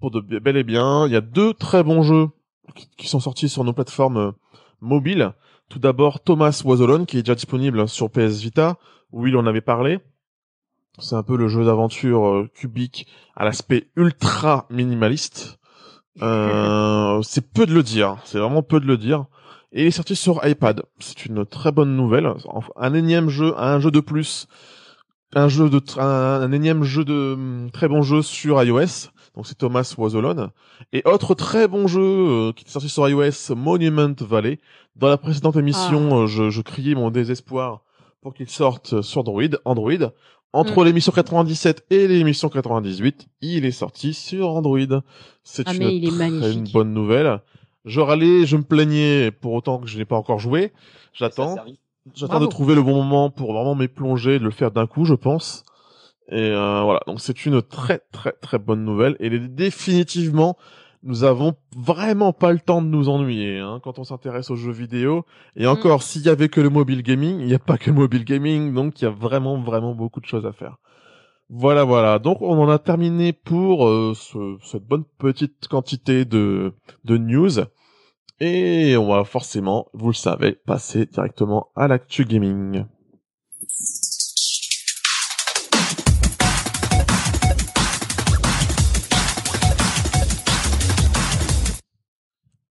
[0.00, 1.06] pour de bel et bien.
[1.06, 2.28] Il y a deux très bons jeux
[2.74, 4.32] qui, qui sont sortis sur nos plateformes euh,
[4.80, 5.32] mobiles.
[5.68, 8.76] Tout d'abord, Thomas Was Alone, qui est déjà disponible sur PS Vita,
[9.10, 9.98] où il en avait parlé.
[10.98, 15.58] C'est un peu le jeu d'aventure euh, cubique à l'aspect ultra minimaliste.
[16.22, 19.26] Euh, c'est peu de le dire, c'est vraiment peu de le dire.
[19.76, 20.82] Et il est sorti sur iPad.
[21.00, 22.32] C'est une très bonne nouvelle.
[22.76, 24.46] Un énième jeu, un jeu de plus,
[25.34, 29.10] un jeu de un, un énième jeu de hum, très bon jeu sur iOS.
[29.34, 30.48] Donc c'est Thomas Was Alone.
[30.94, 34.60] Et autre très bon jeu euh, qui est sorti sur iOS, Monument Valley.
[34.96, 37.82] Dans la précédente émission, euh, je, je criais mon désespoir
[38.22, 39.42] pour qu'il sorte sur Android.
[39.66, 40.10] Android.
[40.54, 40.86] Entre Mm.
[40.86, 44.78] l'émission 97 et l'émission 98, il est sorti sur Android.
[45.44, 46.72] C'est Ah, une, très magnifique.
[46.72, 47.42] bonne nouvelle.
[47.86, 50.72] Je râlais, je me plaignais pour autant que je n'ai pas encore joué.
[51.14, 51.56] J'attends.
[52.14, 55.04] J'attends de trouver le bon moment pour vraiment m'y plonger, de le faire d'un coup,
[55.04, 55.64] je pense.
[56.28, 59.16] Et euh, voilà, donc c'est une très très très bonne nouvelle.
[59.20, 60.56] Et définitivement,
[61.02, 64.72] nous avons vraiment pas le temps de nous ennuyer hein, quand on s'intéresse aux jeux
[64.72, 65.24] vidéo.
[65.54, 67.96] Et encore, s'il y avait que le mobile gaming, il n'y a pas que le
[67.96, 70.78] mobile gaming, donc il y a vraiment vraiment beaucoup de choses à faire.
[71.48, 72.18] Voilà, voilà.
[72.18, 77.50] Donc on en a terminé pour euh, ce- cette bonne petite quantité de de news.
[78.40, 82.84] Et on va forcément, vous le savez, passer directement à l'actu gaming.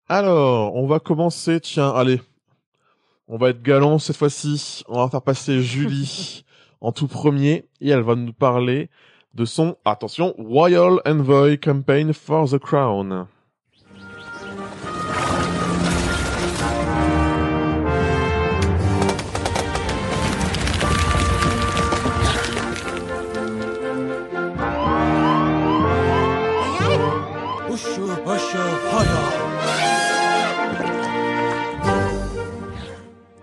[0.08, 2.22] Alors, on va commencer, tiens, allez.
[3.28, 4.84] On va être galant cette fois-ci.
[4.88, 6.45] On va faire passer Julie
[6.86, 8.92] en tout premier et elle va nous parler
[9.34, 13.26] de son, attention, Royal Envoy Campaign for the Crown.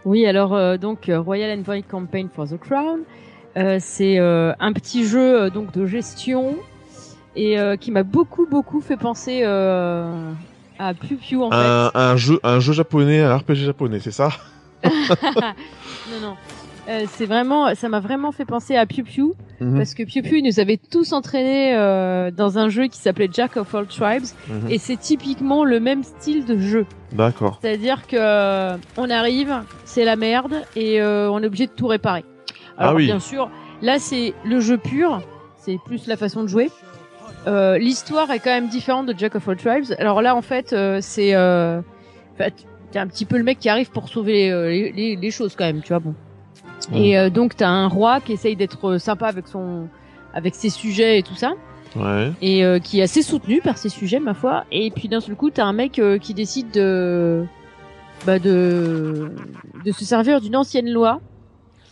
[0.05, 3.01] Oui, alors euh, donc euh, Royal Envoy Campaign for the Crown,
[3.81, 6.57] c'est euh, un petit jeu euh, donc de gestion
[7.37, 10.33] et euh, qui m'a beaucoup beaucoup fait penser euh,
[10.79, 14.31] à Pew Pew en Un, un jeu, un jeu japonais, un RPG japonais, c'est ça?
[14.83, 14.91] Fait.
[16.11, 16.37] non non,
[16.89, 20.29] Euh, c'est vraiment, ça m'a vraiment fait penser à Pew Pew Mhm, parce que Pew
[20.29, 24.25] Pew nous avait tous entraînés euh, dans un jeu qui s'appelait Jack of All Tribes
[24.49, 24.71] mhm.
[24.71, 26.87] et c'est typiquement le même style de jeu.
[27.13, 27.59] D'accord.
[27.63, 31.87] C'est-à-dire que euh, on arrive, c'est la merde et euh, on est obligé de tout
[31.87, 32.25] réparer.
[32.83, 33.07] Ah Alors oui.
[33.07, 33.49] bien sûr,
[33.81, 35.23] là c'est le jeu pur,
[35.57, 36.71] c'est plus la façon de jouer.
[37.47, 39.95] Euh, L'histoire est quand même différente de Jack of All Tribes.
[39.99, 41.81] Alors là en fait euh, c'est, euh,
[42.91, 45.55] t'es un petit peu le mec qui arrive pour sauver euh, les, les- les choses
[45.57, 46.15] quand même, tu vois bon.
[46.95, 49.89] Et euh, donc t'as un roi qui essaye d'être sympa avec son,
[50.35, 51.53] avec ses sujets et tout ça
[51.95, 52.33] Ouais.
[52.41, 55.37] et euh, qui est assez soutenu par ses sujets ma foi et puis d'un seul
[55.37, 57.45] coup t'as un mec euh, qui décide de
[58.25, 59.31] bah de
[59.85, 61.21] de se servir d'une ancienne loi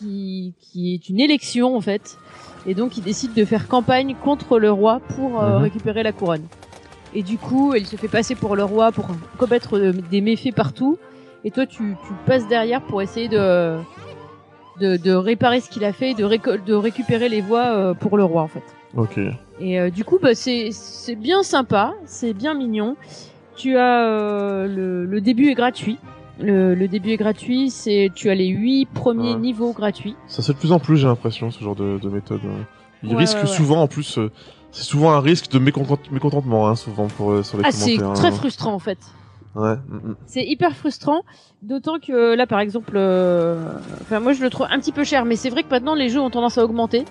[0.00, 2.18] qui qui est une élection en fait
[2.66, 5.62] et donc il décide de faire campagne contre le roi pour euh, Mhm.
[5.62, 6.46] récupérer la couronne
[7.14, 9.06] et du coup il se fait passer pour le roi pour
[9.38, 10.98] commettre euh, des méfaits partout
[11.44, 13.78] et toi tu tu passes derrière pour essayer de
[14.80, 16.24] de, de réparer ce qu'il a fait et de,
[16.74, 18.62] récupérer les voix euh, pour le roi en fait
[18.96, 19.18] Ok.
[19.60, 22.96] et euh, du coup, bah, c'est c'est bien sympa, c'est bien mignon.
[23.56, 25.98] Tu as euh, le, le début est gratuit.
[26.40, 27.70] Le, le début est gratuit.
[27.70, 29.38] C'est tu as les huit premiers Ouais.
[29.40, 30.16] niveaux gratuits.
[30.26, 32.40] Ça c'est de plus en plus, j'ai l'impression, ce genre de, de méthode.
[32.44, 32.62] euh.
[33.02, 34.30] Ils Ouais, risquent ouais, souvent, en plus, euh,
[34.72, 37.96] c'est souvent un risque de mécontent- mécontentement, hein, souvent pour euh, sur les Ah, c'est
[38.14, 38.32] très hein.
[38.32, 38.98] frustrant en fait.
[39.54, 39.74] Ouais.
[39.88, 40.16] mm, mm.
[40.26, 41.22] C'est hyper frustrant,
[41.62, 43.72] d'autant que là, par exemple, euh,
[44.02, 46.08] enfin moi je le trouve un petit peu cher, mais c'est vrai que maintenant les
[46.08, 47.04] jeux ont tendance à augmenter.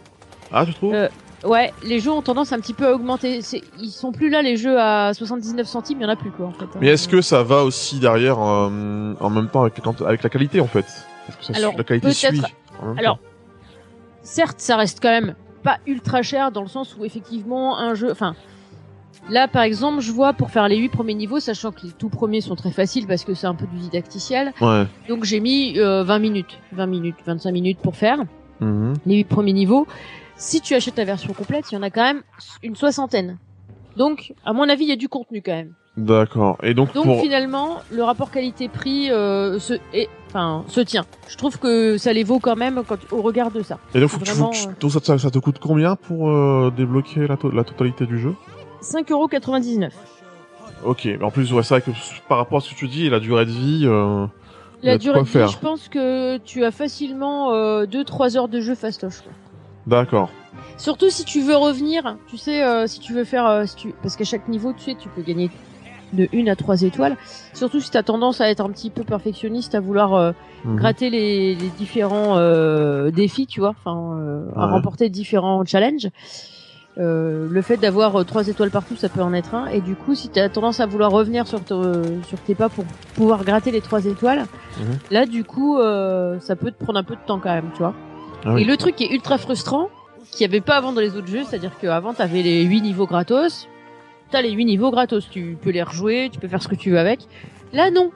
[0.51, 0.93] Ah, tu trouves?
[1.45, 3.39] Ouais, les jeux ont tendance un petit peu à augmenter.
[3.79, 6.47] Ils sont plus là les jeux à 79 centimes, il y en a plus quoi
[6.47, 6.65] en fait.
[6.81, 10.29] Mais est-ce que ça va aussi derrière euh, en même temps avec, la- avec la
[10.29, 10.85] qualité en fait?
[11.29, 12.41] Est-ce que ça Alors, la qualité suit
[12.97, 13.23] Alors, temps?
[14.21, 18.11] certes, ça reste quand même pas ultra cher dans le sens où effectivement un jeu,
[18.11, 18.35] enfin.
[19.29, 22.09] Là, par exemple, je vois pour faire les huit premiers niveaux, sachant que les tout
[22.09, 24.53] premiers sont très faciles parce que c'est un peu du didacticiel.
[24.59, 24.87] Ouais.
[25.07, 28.17] Donc j'ai mis euh, 20 minutes, 20 minutes, 25 minutes pour faire
[28.59, 28.93] Mhm.
[29.05, 29.85] les huit premiers niveaux.
[30.39, 32.23] Si tu achètes la version complète, il y en a quand même
[32.63, 33.37] une soixantaine.
[33.97, 35.73] Donc, à mon avis, il y a du contenu quand même.
[35.97, 36.57] D'accord.
[36.63, 41.05] Et donc, Donc pour finalement, le rapport qualité-prix euh, se, est- enfin, se tient.
[41.27, 43.79] Je trouve que ça les vaut quand même quand, au regard de ça.
[43.93, 45.39] et donc, faut que tu- vraiment, faut que tu- euh, donc ça, te- ça te
[45.39, 48.33] coûte combien pour euh, débloquer la, to- la totalité du jeu?
[48.81, 49.89] 5,99€.
[50.85, 51.03] Ok.
[51.05, 51.91] Mais en plus, ouais, c'est vrai que
[52.29, 53.81] par rapport à ce que tu dis, la durée de vie.
[53.85, 54.25] Euh...
[54.81, 55.49] La durée de vie, faire.
[55.49, 57.51] je pense que tu as facilement
[57.83, 59.19] 2-3 heures de jeu fastoche.
[59.21, 59.33] quoi.
[59.89, 60.29] D'accord.
[60.77, 63.93] Surtout si tu veux revenir, tu sais, euh, si tu veux faire, euh, si tu...
[64.01, 65.51] parce qu'à chaque niveau, tu sais, tu peux gagner
[66.13, 67.17] de 1 à 3 étoiles.
[67.53, 70.31] Surtout si tu as tendance à être un petit peu perfectionniste, à vouloir euh,
[70.65, 70.75] Mhm.
[70.77, 72.35] gratter les, les différents
[73.11, 74.17] défis, tu vois, enfin,
[74.55, 76.09] à remporter différents challenges.
[76.97, 79.67] Le fait d'avoir trois étoiles partout, ça peut en être un.
[79.67, 82.67] Et du coup, si tu as tendance à vouloir revenir sur, te- sur tes pas
[82.67, 82.83] pour
[83.15, 84.47] pouvoir gratter les trois étoiles,
[84.79, 84.97] Mhm.
[85.11, 85.77] là, du coup,
[86.41, 87.93] ça peut te prendre un peu de temps quand même, tu vois.
[88.45, 88.61] Ah oui.
[88.61, 89.89] Et le truc qui est ultra frustrant,
[90.31, 92.81] qu'il n'y avait pas avant dans les autres jeux, c'est-à-dire qu'avant, tu avais les 8
[92.81, 93.67] niveaux gratos.
[94.31, 96.91] T'as les 8 niveaux gratos, tu peux les rejouer, tu peux faire ce que tu
[96.91, 97.21] veux avec.
[97.73, 98.11] Là, non.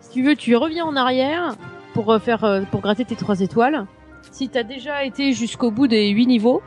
[0.00, 1.56] Si tu veux, tu reviens en arrière
[1.92, 3.86] pour euh, faire euh, pour gratter tes 3 étoiles.
[4.32, 6.62] Si t'as déjà été jusqu'au bout des 8 niveaux,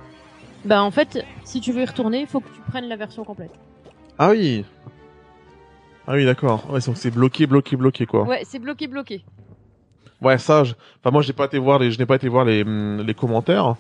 [0.66, 3.24] bah en fait, si tu veux y retourner, il faut que tu prennes la version
[3.24, 3.52] complète.
[4.20, 4.64] Ah oui.
[6.08, 6.70] Ah oui, d'accord.
[6.72, 8.24] Ouais, donc c'est bloqué, bloqué, bloqué, quoi.
[8.24, 9.24] Ouais, c'est bloqué, bloqué.
[10.22, 10.74] Ouais, ça, je...
[11.00, 13.14] enfin, moi, j'ai pas été voir les, je n'ai pas été voir les, hum, les
[13.14, 13.76] commentaires,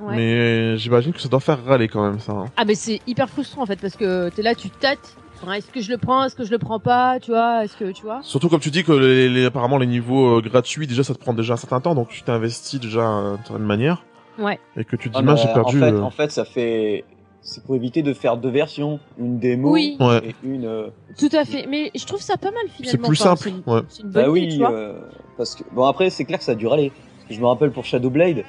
[0.00, 0.16] Ouais.
[0.16, 2.32] mais j'imagine que ça doit faire râler quand même, ça.
[2.32, 2.46] hein.
[2.56, 5.14] Ah mais c'est hyper frustrant en fait parce que t'es là, tu tâtes.
[5.40, 7.76] Enfin, Est-ce que je le prends Est-ce que je le prends pas Tu vois Est-ce
[7.76, 8.20] que tu vois?
[8.22, 11.18] Surtout comme tu dis que les, les- apparemment les niveaux euh, gratuits, déjà, ça te
[11.20, 14.02] prend déjà un certain temps, donc tu t'investis déjà euh, d'une certaine manière.
[14.38, 14.58] Ouais.
[14.76, 15.76] Et que tu te Ah, dis, mais, j'ai perdu.
[15.76, 17.04] En fait, euh, en fait, ça fait.
[17.44, 19.96] C'est pour éviter de faire deux versions, une démo Oui.
[19.98, 20.20] Ouais.
[20.28, 20.64] et une.
[20.64, 21.66] euh, Tout à fait.
[21.68, 22.90] Mais je trouve ça pas mal finalement.
[22.90, 23.80] C'est plus Enfin, simple, C'est une, ouais.
[23.88, 24.72] c'est une bonne Bah idée, oui, tu vois.
[24.72, 25.00] euh,
[25.36, 26.90] parce que bon après c'est clair que ça a dû râler.
[27.16, 28.44] Parce que je me rappelle pour Shadowblade,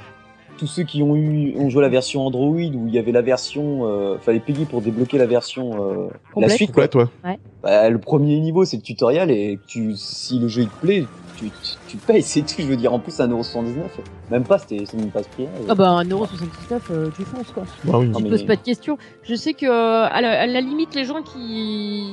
[0.58, 3.23] tous ceux qui ont eu ont joué la version Android où il y avait la
[3.23, 6.71] version, euh, fallait payer pour débloquer la version euh, la suite.
[6.71, 6.88] Quoi.
[6.88, 7.39] complète, ouais.
[7.63, 11.06] Bah, le premier niveau c'est le tutoriel et tu si le jeu il te plaît,
[11.38, 11.52] tu, tu,
[11.88, 12.56] tu payes, c'est tout.
[12.60, 13.65] Je veux dire en plus 1,79€.
[14.32, 15.48] Même pas, c'était c'est même pas ce prix.
[15.69, 17.63] Ah bah 1,79€, euh, tu fonces quoi.
[17.84, 18.12] Bah oui.
[18.15, 18.98] Tu mais- poses pas de questions.
[19.24, 22.08] Je sais que euh, à la, à la limite les gens qui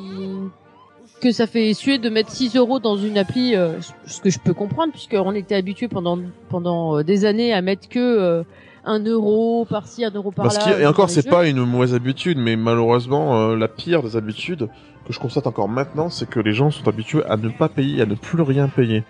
[1.21, 3.75] que ça fait suer de mettre 6 euros dans une appli, euh,
[4.07, 7.89] ce que je peux comprendre puisqu'on était habitué pendant pendant euh, des années à mettre
[7.91, 8.43] que euh,
[8.85, 10.73] un euro par-ci, un euro Parce par-là.
[10.73, 14.03] qu'il y a- et encore, c'est pas une mauvaise habitude, mais malheureusement, euh, la pire
[14.03, 14.69] des habitudes
[15.07, 18.03] que je constate encore maintenant, c'est que les gens sont habitués à ne pas payer,
[18.03, 19.05] à ne plus rien payer.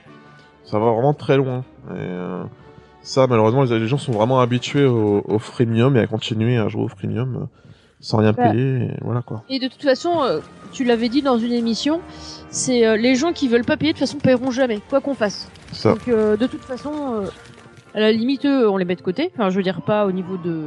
[0.65, 1.65] Ça va vraiment très loin.
[1.91, 2.43] Et, euh,
[3.03, 6.69] ça, malheureusement, les, les gens sont vraiment habitués au, au freemium et à continuer à
[6.69, 7.47] jouer au freemium euh,
[8.01, 8.77] sans rien payer.
[8.85, 9.43] Et voilà quoi.
[9.49, 10.41] Et de toute façon, euh,
[10.73, 12.01] tu l'avais dit dans une émission,
[12.51, 15.15] c'est euh, les gens qui veulent pas payer de toute façon paieront jamais, quoi qu'on
[15.15, 15.51] fasse.
[15.73, 15.91] Ça.
[15.95, 17.27] Donc euh, de toute façon, euh,
[17.95, 19.31] à la limite, eux, on les met de côté.
[19.35, 20.67] Enfin, je veux dire pas au niveau de.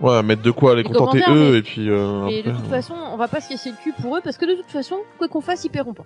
[0.00, 1.90] Ouais, mettre de quoi les Les contenter eux mais- et puis.
[1.90, 4.16] Euh, Et de après, toute euh, façon, on va pas se casser le cul pour
[4.16, 6.04] eux parce que de toute façon, quoi qu'on fasse, ils paieront pas.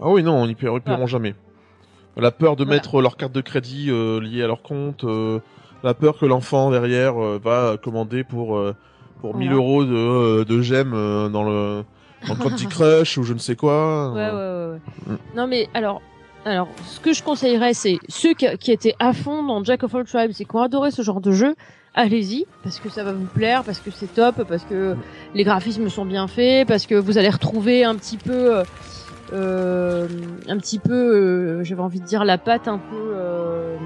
[0.00, 1.06] Ah oui, non, ils paieront, Voilà.
[1.06, 1.34] jamais.
[2.16, 2.76] La peur de Voilà.
[2.80, 5.40] mettre leur carte de crédit euh, liée à leur compte, euh,
[5.82, 8.74] la peur que l'enfant derrière euh, va commander pour euh,
[9.20, 9.56] pour 1000 Voilà.
[9.64, 11.82] euros de, euh, de gemmes euh, dans le
[12.28, 14.10] dans Candy Crush ou je ne sais quoi.
[14.12, 14.80] Ouais, ouais, euh, ouais.
[15.08, 15.14] ouais.
[15.14, 15.36] Mm.
[15.36, 16.02] Non, mais alors,
[16.44, 19.94] alors, ce que je conseillerais, c'est ceux qui, qui étaient à fond dans Jack of
[19.94, 21.54] All Tribes et qui ont adoré ce genre de jeu,
[21.94, 24.94] allez-y, parce que ça va vous plaire, parce que c'est top, parce que
[25.34, 28.64] les graphismes sont bien faits, parce que vous allez retrouver un petit peu, euh,
[29.32, 30.08] euh,
[30.48, 33.76] un petit peu, euh, j'avais envie de dire la patte un peu euh,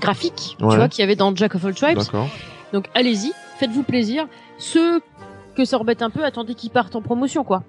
[0.00, 0.70] graphique, Ouais.
[0.70, 1.98] tu vois, qu'il y avait dans Jack of All Tribes.
[2.72, 4.26] Donc allez-y, faites-vous plaisir.
[4.58, 5.00] Ceux
[5.54, 7.62] que ça embête un peu, attendez qu'ils partent en promotion, quoi.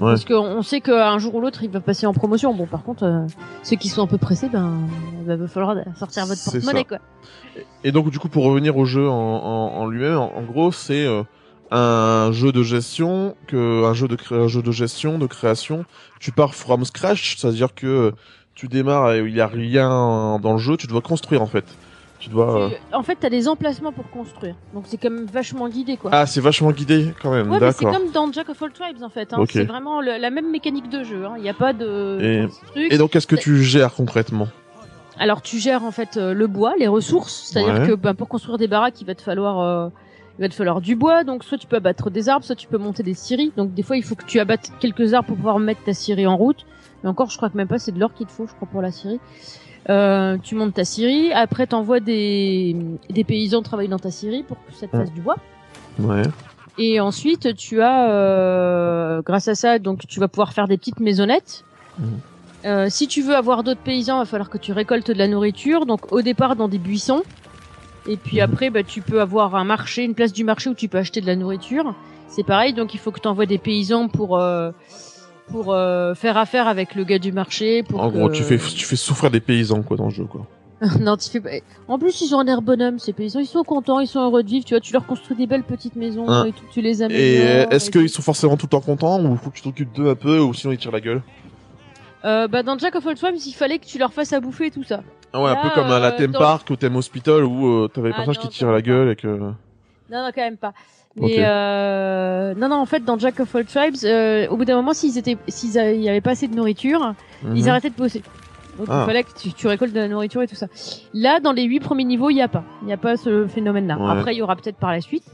[0.00, 2.54] Parce qu'on on sait qu'un jour ou l'autre, il va passer en promotion.
[2.54, 3.26] Bon, par contre, euh,
[3.62, 4.88] ceux qui sont un peu pressés, ben,
[5.20, 6.98] il va falloir sortir votre porte-monnaie, quoi.
[7.84, 10.72] Et donc du coup pour revenir au jeu en, en, en lui-même, en, en gros
[10.72, 11.22] c'est euh,
[11.70, 15.84] un jeu de gestion que un jeu de un jeu de gestion de création.
[16.18, 18.12] Tu pars from scratch, c'est-à-dire que
[18.54, 21.64] tu démarres et il y a rien dans le jeu, tu dois construire en fait.
[22.20, 22.70] Tu dois.
[22.70, 24.54] Tu- En fait, t'as des emplacements pour construire.
[24.74, 26.10] Donc c'est quand même vachement guidé, quoi.
[26.14, 29.02] Ah c'est vachement guidé quand même, ouais, mais c'est comme dans Jack of All Tribes,
[29.02, 29.32] en fait.
[29.32, 29.42] Hein.
[29.50, 31.24] C'est vraiment le- la même mécanique de jeu.
[31.24, 31.32] hein.
[31.38, 32.92] Il n'y a pas de Et- truc.
[32.92, 34.48] Et donc qu'est-ce que tu gères concrètement
[35.18, 37.88] Alors tu gères en fait euh, le bois, les ressources, c'est-à-dire Ouais.
[37.88, 39.88] que ben, pour construire des baraques, il va te falloir euh,
[40.40, 42.66] il va te falloir du bois, donc soit tu peux abattre des arbres, soit tu
[42.66, 43.52] peux monter des scieries.
[43.58, 46.26] Donc des fois, il faut que tu abattes quelques arbres pour pouvoir mettre ta scierie
[46.26, 46.64] en route.
[47.02, 48.66] Mais encore, je crois que même pas, c'est de l'or qu'il te faut, je crois,
[48.66, 49.20] pour la scierie.
[49.90, 52.74] Euh, tu montes ta scierie, après t'envoies des,
[53.10, 55.36] des paysans travailler dans ta scierie pour que ça te fasse du bois.
[55.98, 56.22] Ouais.
[56.78, 61.00] Et ensuite, tu as, euh, grâce à ça, donc tu vas pouvoir faire des petites
[61.00, 61.64] maisonnettes.
[61.98, 62.06] Mhm.
[62.64, 65.28] Euh, si tu veux avoir d'autres paysans, il va falloir que tu récoltes de la
[65.28, 65.84] nourriture.
[65.84, 67.22] Donc au départ dans des buissons.
[68.10, 68.42] Et puis Mhm.
[68.42, 71.20] après, bah, tu peux avoir un marché, une place du marché où tu peux acheter
[71.20, 71.94] de la nourriture.
[72.28, 74.72] C'est pareil, donc il faut que tu envoies des paysans pour euh,
[75.48, 77.82] pour euh, faire affaire avec le gars du marché.
[77.82, 80.24] Pour En que- gros, tu fais, tu fais souffrir des paysans, quoi, dans le jeu,
[80.24, 80.46] quoi.
[81.00, 81.50] non, tu fais pas.
[81.88, 83.38] En plus, ils ont un air bonhomme, ces paysans.
[83.40, 84.64] Ils sont contents, ils sont heureux de vivre.
[84.64, 86.46] Tu vois, tu leur construis des belles petites maisons Hein.
[86.46, 87.72] et tout, tu les Et améliores.
[87.72, 87.98] est-ce et tout.
[87.98, 90.38] qu'ils sont forcément tout le temps contents ou faut que tu t'occupes d'eux un peu
[90.40, 91.22] ou sinon ils tirent la gueule?
[92.24, 94.66] Euh, bah dans Jack of All Trades, il fallait que tu leur fasses à bouffer
[94.66, 95.00] et tout ça.
[95.32, 97.66] Ah ouais, un peu comme à la euh, Theme dans- Park ou Theme Hospital où
[97.84, 99.28] euh, t'avais les Ah personnages non, qui tiraient la gueule et que...
[99.28, 99.54] Non,
[100.10, 100.72] non, quand même pas.
[101.16, 102.54] Mais euh...
[102.56, 105.18] non, non, en fait, dans Jack of All Tribes, euh, au bout d'un moment, s'ils
[105.18, 107.14] étaient, s'ils a- il y avait pas assez de nourriture,
[107.54, 107.68] ils Mhm.
[107.68, 108.22] arrêtaient de bosser.
[108.78, 109.02] Donc Ah.
[109.02, 110.66] il fallait que tu, tu récoltes de la nourriture et tout ça.
[111.12, 113.46] Là, dans les huit premiers niveaux, il y a pas, il y a pas ce
[113.46, 113.98] phénomène-là.
[113.98, 114.10] Ouais.
[114.10, 115.24] Après, il y aura peut-être par la suite.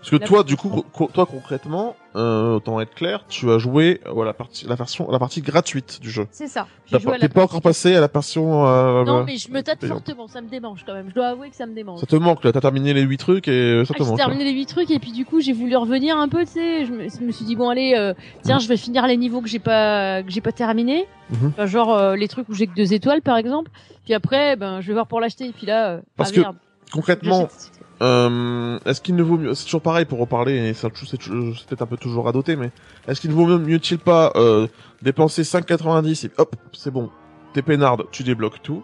[0.00, 3.58] Parce que La toi, du coup, co- toi concrètement, euh, autant être clair, tu as
[3.58, 6.26] joué euh, à la partie, la version, la partie gratuite du jeu.
[6.30, 6.68] C'est ça.
[6.86, 8.66] J'ai pas- T'es pas encore passé à la version.
[8.66, 9.94] euh, Non, mais je me tâte payante.
[9.98, 10.28] fortement.
[10.28, 11.10] Ça me démange quand même.
[11.10, 11.98] Je dois avouer que ça me démange.
[12.00, 14.08] Ça te manque là, t'as terminé les 8 trucs et euh, ça Ah, te j'ai
[14.10, 14.18] manque.
[14.18, 16.84] terminé les huit trucs et puis du coup j'ai voulu revenir un peu tu sais
[16.86, 19.40] je me, je me suis dit bon allez euh, tiens je vais finir les niveaux
[19.42, 21.48] que j'ai pas que j'ai pas terminé Mhm.
[21.50, 23.70] Enfin, genre euh, les trucs où j'ai que deux étoiles par exemple
[24.04, 26.40] puis après ben je vais voir pour l'acheter et puis là euh, Parce ah, que
[26.40, 26.56] merde,
[26.92, 27.48] Concrètement.
[28.00, 31.28] Euh, est-ce qu'il ne vaut mieux, c'est toujours pareil pour reparler, et ça, c'est c'est
[31.66, 32.70] peut-être un peu toujours radoté, mais
[33.08, 34.66] est-ce qu'il ne vaut mieux, mieux-il pas euh,
[35.02, 37.10] dépenser 5,90 et hop, c'est bon,
[37.54, 38.82] t'es peinarde, tu débloques tout,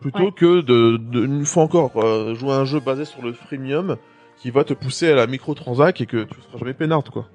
[0.00, 0.32] plutôt Ouais.
[0.32, 3.96] que de, de, une fois encore, euh, jouer à un jeu basé sur le freemium
[4.38, 7.26] qui va te pousser à la microtransac et que tu seras jamais peinarde, quoi.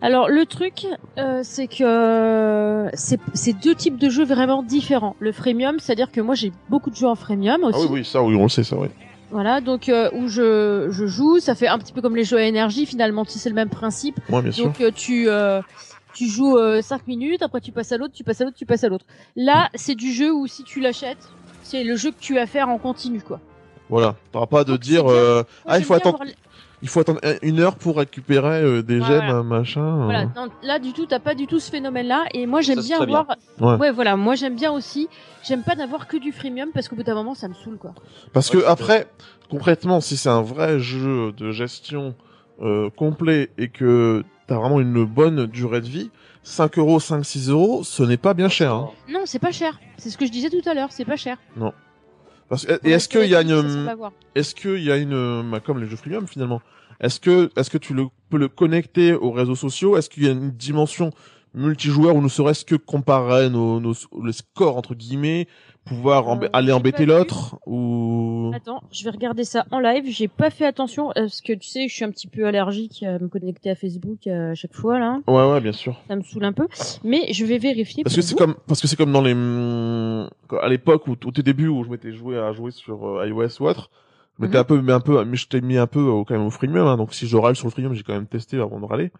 [0.00, 0.86] alors le truc
[1.18, 5.94] euh, c'est que c'est c'est deux types de jeux vraiment différents le freemium c'est à
[5.96, 8.36] dire que moi j'ai beaucoup de jeux en freemium aussi Ah oui, oui, ça, oui,
[8.36, 8.88] on le sait, ça, oui.
[9.30, 12.38] Voilà donc euh, où je je joue ça fait un petit peu comme les jeux
[12.38, 14.64] à énergie finalement tu sais, c'est le même principe Moi, bien sûr.
[14.64, 15.60] Donc euh, tu euh,
[16.14, 18.82] tu joues 5 minutes, après tu passes à l'autre, tu passes à l'autre, tu passes
[18.82, 19.04] à l'autre.
[19.36, 21.28] Là, c'est du jeu où si tu l'achètes,
[21.62, 23.40] c'est le jeu que tu vas faire en continu quoi.
[23.88, 26.18] Voilà, t'auras pas de Donc, dire, euh, Moi, ah, il faut attendre,
[26.82, 29.34] il faut attendre une heure pour récupérer euh, des Ouais, gemmes, voilà.
[29.36, 29.80] un machin.
[30.00, 30.04] euh.
[30.04, 32.24] Voilà, non, là du tout, t'as pas du tout ce phénomène-là.
[32.34, 33.26] Et moi, j'aime bien avoir.
[33.60, 33.90] Ouais.
[33.90, 35.08] voilà, moi j'aime bien aussi.
[35.42, 37.94] J'aime pas d'avoir que du freemium parce qu'au bout d'un moment, ça me saoule quoi.
[38.32, 39.06] Parce Ouais, que après,
[39.50, 42.14] concrètement, si c'est un vrai jeu de gestion
[42.62, 46.10] euh, complet et que t'as vraiment une bonne durée de vie,
[46.42, 48.72] 5 euros, 5, 6 euros, ce n'est pas bien cher.
[48.72, 48.90] Hein.
[49.10, 49.78] Non, c'est pas cher.
[49.96, 51.36] C'est ce que je disais tout à l'heure, c'est pas cher.
[52.48, 53.90] Parce que, et est-ce qu'il y a une,
[54.34, 56.62] est-ce qu'il y a une, bah, comme les jeux freemium finalement,
[57.00, 59.96] est-ce que, est-ce que tu le, peux le connecter aux réseaux sociaux?
[59.96, 61.10] Est-ce qu'il y a une dimension
[61.54, 65.48] multijoueur ou ne serait-ce que comparer nos, nos, les scores entre guillemets,
[65.88, 70.04] pouvoir Euh, aller embêter l'autre ou Attends, je vais regarder ça en live.
[70.08, 73.18] J'ai pas fait attention parce que tu sais, je suis un petit peu allergique à
[73.18, 75.18] me connecter à Facebook à chaque fois là.
[75.26, 76.00] Ouais, ouais, bien sûr.
[76.08, 76.66] Ça me saoule un peu,
[77.04, 78.02] mais je vais vérifier.
[78.04, 80.28] Parce que c'est comme parce que c'est comme dans les hum,
[80.60, 83.60] à l'époque où au tout début où je m'étais joué à jouer sur euh, iOS
[83.60, 83.90] ou autre,
[84.38, 84.60] je m'étais Mhm.
[84.60, 86.50] un peu mais un peu mais je t'ai mis un peu au, quand même au
[86.50, 88.84] freemium hein, donc si je râle sur le freemium, j'ai quand même testé avant de
[88.86, 89.10] râler.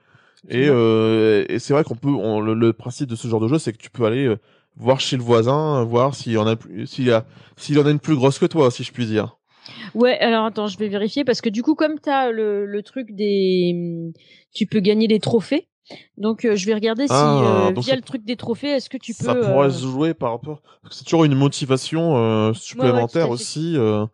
[0.49, 3.49] Et euh, et c'est vrai qu'on peut on, le, le principe de ce genre de
[3.49, 4.39] jeu c'est que tu peux aller euh,
[4.79, 7.91] voir chez le voisin, voir s'il y en a plus s'il a s'il en a
[7.91, 9.37] une plus grosse que toi si je puis dire.
[9.95, 13.11] Ouais, alors attends, je vais vérifier parce que du coup, comme t'as le, le truc
[13.15, 14.13] des,
[14.55, 15.69] tu peux gagner des trophées.
[16.19, 18.91] Donc euh, je vais regarder si Ah, euh, via ça- le truc des trophées, est-ce
[18.91, 19.25] que tu peux.
[19.27, 23.33] ça pourrait euh, se jouer par rapport c'est toujours une motivation euh, supplémentaire fait.
[23.33, 24.05] aussi euh,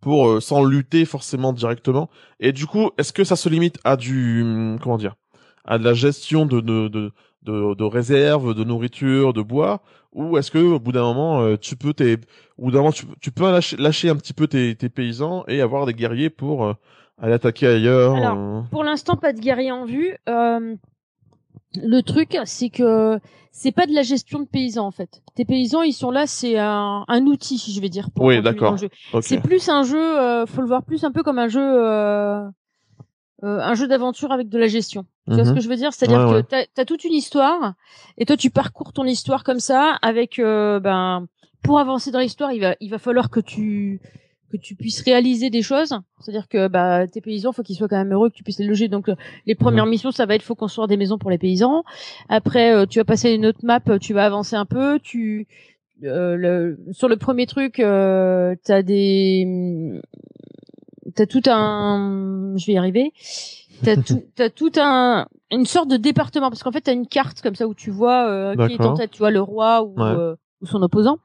[0.00, 2.08] pour euh, sans lutter forcément directement
[2.40, 5.16] et du coup est-ce que ça se limite à du hum, comment dire
[5.66, 10.38] à de la gestion de de de de, de réserves de nourriture de bois ou
[10.38, 12.16] est-ce que au bout d'un moment euh, tu peux tes
[12.56, 15.44] au bout d'un moment tu, tu peux lâcher, lâcher un petit peu tes, tes paysans
[15.48, 16.72] et avoir des guerriers pour euh,
[17.20, 18.62] aller attaquer ailleurs Alors, euh.
[18.70, 20.16] Pour l'instant, pas de guerrier en vue.
[20.28, 20.74] Euh,
[21.76, 23.18] le truc, c'est que
[23.52, 25.22] c'est pas de la gestion de paysans en fait.
[25.34, 28.10] Tes paysans, ils sont là, c'est un, un outil, je vais dire.
[28.10, 28.76] Pour Oui, d'accord.
[29.20, 32.42] C'est plus un jeu, euh, faut le voir plus un peu comme un jeu, euh,
[33.44, 35.04] euh, un jeu d'aventure avec de la gestion.
[35.26, 35.48] Tu vois Mhm.
[35.50, 35.92] ce que je veux dire?
[35.92, 36.64] C'est-à-dire Ouais, que ouais.
[36.74, 37.74] t'as as toute une histoire
[38.16, 41.26] et toi tu parcours ton histoire comme ça avec euh, ben
[41.62, 44.00] pour avancer dans l'histoire, il va il va falloir que tu
[44.50, 45.94] que tu puisses réaliser des choses.
[46.20, 48.66] C'est-à-dire que bah tes paysans, faut qu'ils soient quand même heureux, que tu puisses les
[48.66, 48.88] loger.
[48.88, 49.14] Donc euh,
[49.46, 49.90] les premières Mhm.
[49.90, 51.84] missions, ça va être faut construire des maisons pour les paysans.
[52.30, 54.98] Après, euh, tu vas passer à une autre map, tu vas avancer un peu.
[55.00, 55.46] Tu
[56.04, 60.00] euh, le, sur le premier truc, euh, t'as des
[61.18, 63.12] t'as tout un, je vais y arriver.
[63.82, 67.42] T'as tout, t'as tout un, une sorte de département parce qu'en fait t'as une carte
[67.42, 69.94] comme ça où tu vois euh, qui est en tête, tu vois le roi ou,
[69.96, 70.08] Ouais.
[70.08, 71.18] euh, ou son opposant,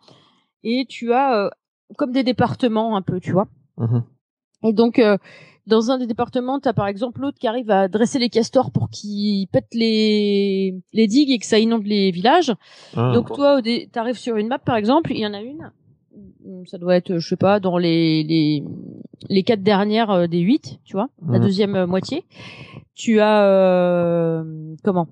[0.64, 1.50] et tu as euh,
[1.98, 3.48] comme des départements un peu, tu vois.
[3.78, 4.04] Mhm.
[4.66, 5.18] Et donc, euh,
[5.68, 8.72] dans un des départements, tu as par exemple l'autre qui arrive à dresser les castors
[8.72, 12.54] pour qu'ils pètent les, les digues et que ça inonde les villages.
[12.96, 13.12] Ah.
[13.14, 15.72] donc toi, tu arrives sur une map par exemple, il y en a une,
[16.66, 18.64] ça doit être, je sais pas, dans les, les,
[19.30, 21.44] les quatre dernières euh, des huit, tu vois, la Mhm.
[21.46, 22.24] deuxième euh, moitié.
[22.96, 24.44] Tu as, euh,
[24.84, 25.08] comment?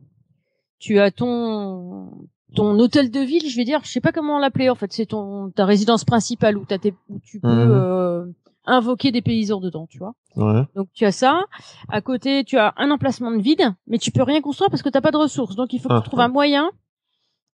[0.79, 2.11] Tu as ton
[2.53, 5.05] ton hôtel de ville, je vais dire, je sais pas comment l'appeler en fait, c'est
[5.05, 7.71] ton ta résidence principale où, t'as tes, où tu peux Mhm.
[7.71, 8.25] euh,
[8.65, 10.13] invoquer des paysans dedans, tu vois.
[10.35, 10.63] Ouais.
[10.75, 11.43] Donc tu as ça.
[11.89, 14.89] À côté, tu as un emplacement de vide, mais tu peux rien construire parce que
[14.89, 15.55] t'as pas de ressources.
[15.55, 16.25] Donc il faut que Ah, tu trouves ah.
[16.25, 16.69] un moyen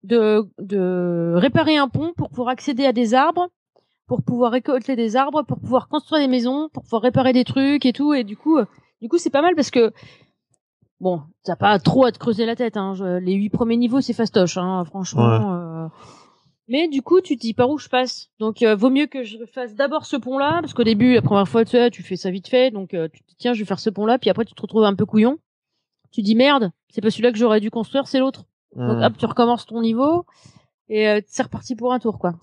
[0.06, 3.48] de, de réparer un pont pour pouvoir accéder à des arbres,
[4.06, 7.84] pour pouvoir récolter des arbres, pour pouvoir construire des maisons, pour pouvoir réparer des trucs
[7.86, 8.14] et tout.
[8.14, 8.64] Et du coup, euh,
[9.02, 9.92] du coup, c'est pas mal parce que
[11.00, 12.76] bon, t'as pas trop à te creuser la tête.
[12.76, 12.94] Hein.
[12.94, 15.54] Je- les huit premiers niveaux, c'est fastoche, hein, franchement.
[15.54, 15.88] euh.
[16.68, 18.28] Mais du coup, tu te dis par où je passe.
[18.40, 21.46] Donc, euh, vaut mieux que je fasse d'abord ce pont-là, parce qu'au début, la première
[21.48, 23.60] fois, tu sais, tu fais ça vite fait, donc euh, tu te dis tiens, je
[23.60, 25.38] vais faire ce pont-là, puis après, tu te retrouves un peu couillon.
[26.10, 28.44] Tu dis merde, c'est pas celui-là que j'aurais dû construire, c'est l'autre.
[28.76, 29.04] Donc, Mhm.
[29.04, 30.26] hop, tu recommences ton niveau
[30.88, 32.34] et euh, c'est reparti pour un tour, quoi.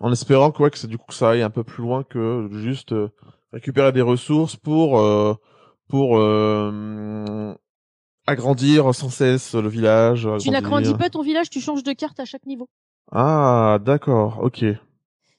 [0.00, 2.04] En espérant que, ouais, que c'est du coup que ça aille un peu plus loin
[2.04, 3.08] que juste euh,
[3.52, 5.34] récupérer des ressources pour euh,
[5.88, 7.54] pour euh,
[8.26, 10.28] agrandir sans cesse le village.
[10.40, 12.68] Tu n'agrandis pas ton village, tu changes de carte à chaque niveau.
[13.10, 14.64] Ah, d'accord, ok.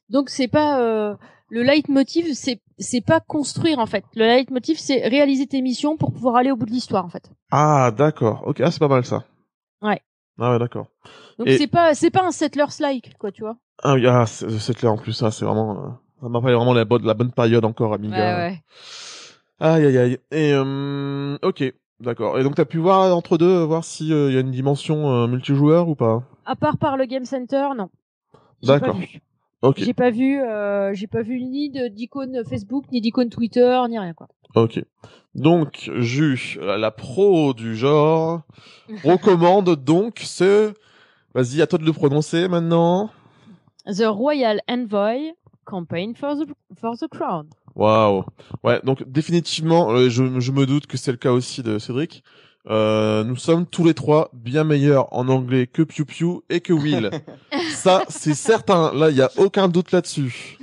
[0.09, 1.15] Donc c'est pas euh,
[1.49, 4.03] le leitmotiv, c'est c'est pas construire en fait.
[4.15, 7.29] Le leitmotiv, c'est réaliser tes missions pour pouvoir aller au bout de l'histoire en fait.
[7.51, 8.59] Ah, d'accord, ok.
[8.61, 9.23] Ah, c'est pas mal ça.
[9.81, 10.01] Ouais.
[10.39, 10.87] Ah ouais, d'accord.
[11.37, 13.57] Donc Et- c'est pas c'est pas un settlers like quoi, tu vois.
[13.83, 15.89] Ah oui, ah, c'est c'est clair en plus, ça, c'est vraiment, euh,
[16.21, 18.49] ça m'appelle vraiment la bonne, la bonne période encore, Amiga.
[19.61, 20.19] Aïe, aïe, aïe.
[20.31, 21.63] Et, euh, ok,
[21.99, 22.39] d'accord.
[22.39, 25.87] Et donc, t'as pu voir entre deux, voir s'il y a une dimension euh, multijoueur
[25.89, 26.23] ou pas?
[26.45, 27.89] À part par le game center, non.
[28.63, 28.97] D'accord.
[29.61, 29.67] Vu.
[29.69, 33.99] Ok, J'ai pas vu, euh, j'ai pas vu ni d'icône Facebook, ni d'icône Twitter, ni
[33.99, 34.27] rien quoi.
[34.55, 34.83] ok.
[35.35, 38.41] Donc, Ju, la, la pro du genre,
[39.03, 40.73] recommande donc ce...
[41.35, 43.11] Vas-y, à toi de le prononcer maintenant.
[43.85, 45.33] The Royal Envoy
[45.65, 46.47] Campaign for the
[46.81, 47.47] for the Crown.
[47.75, 48.23] Waouh.
[48.63, 52.23] Ouais, donc définitivement, euh, je, je me doute que c'est le cas aussi de Cédric.
[52.67, 56.73] Euh, nous sommes tous les trois bien meilleurs en anglais que Piu Piu et que
[56.73, 57.09] Will.
[57.71, 58.93] Ça, c'est certain.
[58.93, 60.57] Là, il y a aucun doute là-dessus.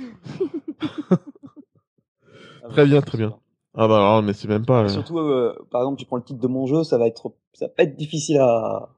[2.69, 3.33] Très bien, très bien.
[3.75, 4.83] Ah bah alors, mais c'est même pas.
[4.83, 7.31] euh, Surtout, euh, par exemple, tu prends le titre de mon jeu, ça va être,
[7.53, 8.89] ça va pas être difficile à.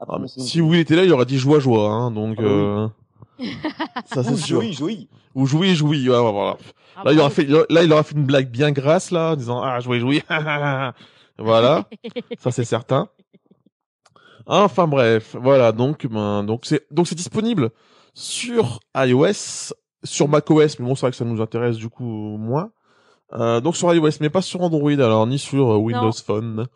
[0.00, 0.60] à ah, non si.
[0.60, 2.36] Will était là, il aurait dit joie joie, hein, donc.
[2.38, 2.88] Ah bah euh...
[4.06, 4.62] ça c'est Ou sûr.
[4.72, 5.08] jouis.
[5.34, 5.44] Ou.
[5.46, 6.56] Ouais, ouais, voilà.
[6.96, 7.34] Ah, Là, il aura bravo.
[7.34, 10.22] fait, là, il aura fait une blague bien grasse, là, en disant, ah, jouis, jouis.
[11.38, 11.88] voilà.
[12.38, 13.08] Ça, c'est certain.
[14.46, 15.36] Enfin, bref.
[15.40, 15.72] Voilà.
[15.72, 17.70] Donc, ben, donc c'est, donc c'est disponible
[18.14, 19.72] sur iOS,
[20.04, 22.70] sur macOS, mais bon, c'est vrai que ça nous intéresse, du coup, moins.
[23.32, 26.12] Euh, donc sur iOS, mais pas sur Android, alors, ni sur euh, Windows Non.
[26.12, 26.66] Phone.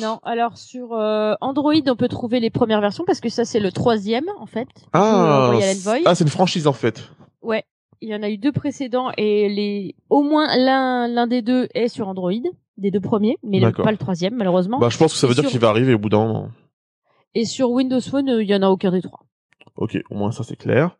[0.00, 3.60] Non, alors sur euh, Android, on peut trouver les premières versions parce que ça c'est
[3.60, 4.66] le troisième en fait.
[4.92, 6.02] Ah, Envoy.
[6.04, 7.08] ah, c'est une franchise, en fait.
[7.42, 7.64] Ouais,
[8.00, 11.68] il y en a eu deux précédents et les au moins l'un l'un des deux
[11.74, 12.32] est sur Android,
[12.76, 14.78] des deux premiers, mais le- pas le troisième malheureusement.
[14.78, 16.24] Bah, je pense que ça veut Et dire sur- qu'il va arriver au bout d'un
[16.26, 16.50] moment.
[17.34, 19.20] Et sur Windows Phone, euh, il y en a aucun des trois.
[19.76, 20.96] Ok, au moins ça c'est clair.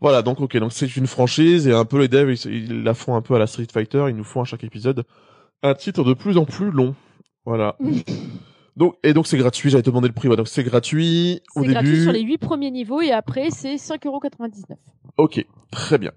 [0.00, 2.92] Voilà, donc ok, donc c'est une franchise et un peu les devs ils, ils la
[2.92, 5.04] font un peu à la Street Fighter, ils nous font à chaque épisode
[5.62, 6.94] un titre de plus en plus long.
[7.46, 7.76] Voilà.
[8.76, 11.68] donc et donc c'est gratuit, j'avais demandé le prix, ouais, donc c'est gratuit au C'est
[11.70, 14.76] gratuit sur les huit premiers niveaux et après c'est 5,99€.
[15.16, 16.12] Ok, très bien.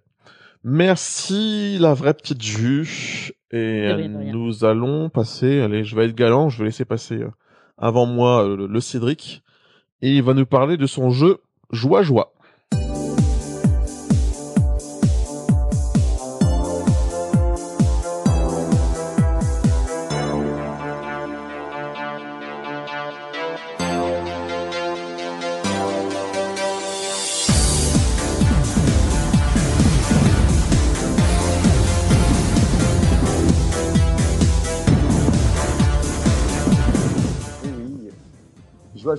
[0.64, 4.32] Merci la vraie petite juge et De rien, de rien.
[4.34, 7.32] nous allons passer, allez, je vais être galant, je vais laisser passer euh,
[7.78, 9.44] avant moi euh, le, le Cédric
[10.02, 11.40] et il va nous parler de son jeu
[11.72, 12.34] Joie Joie.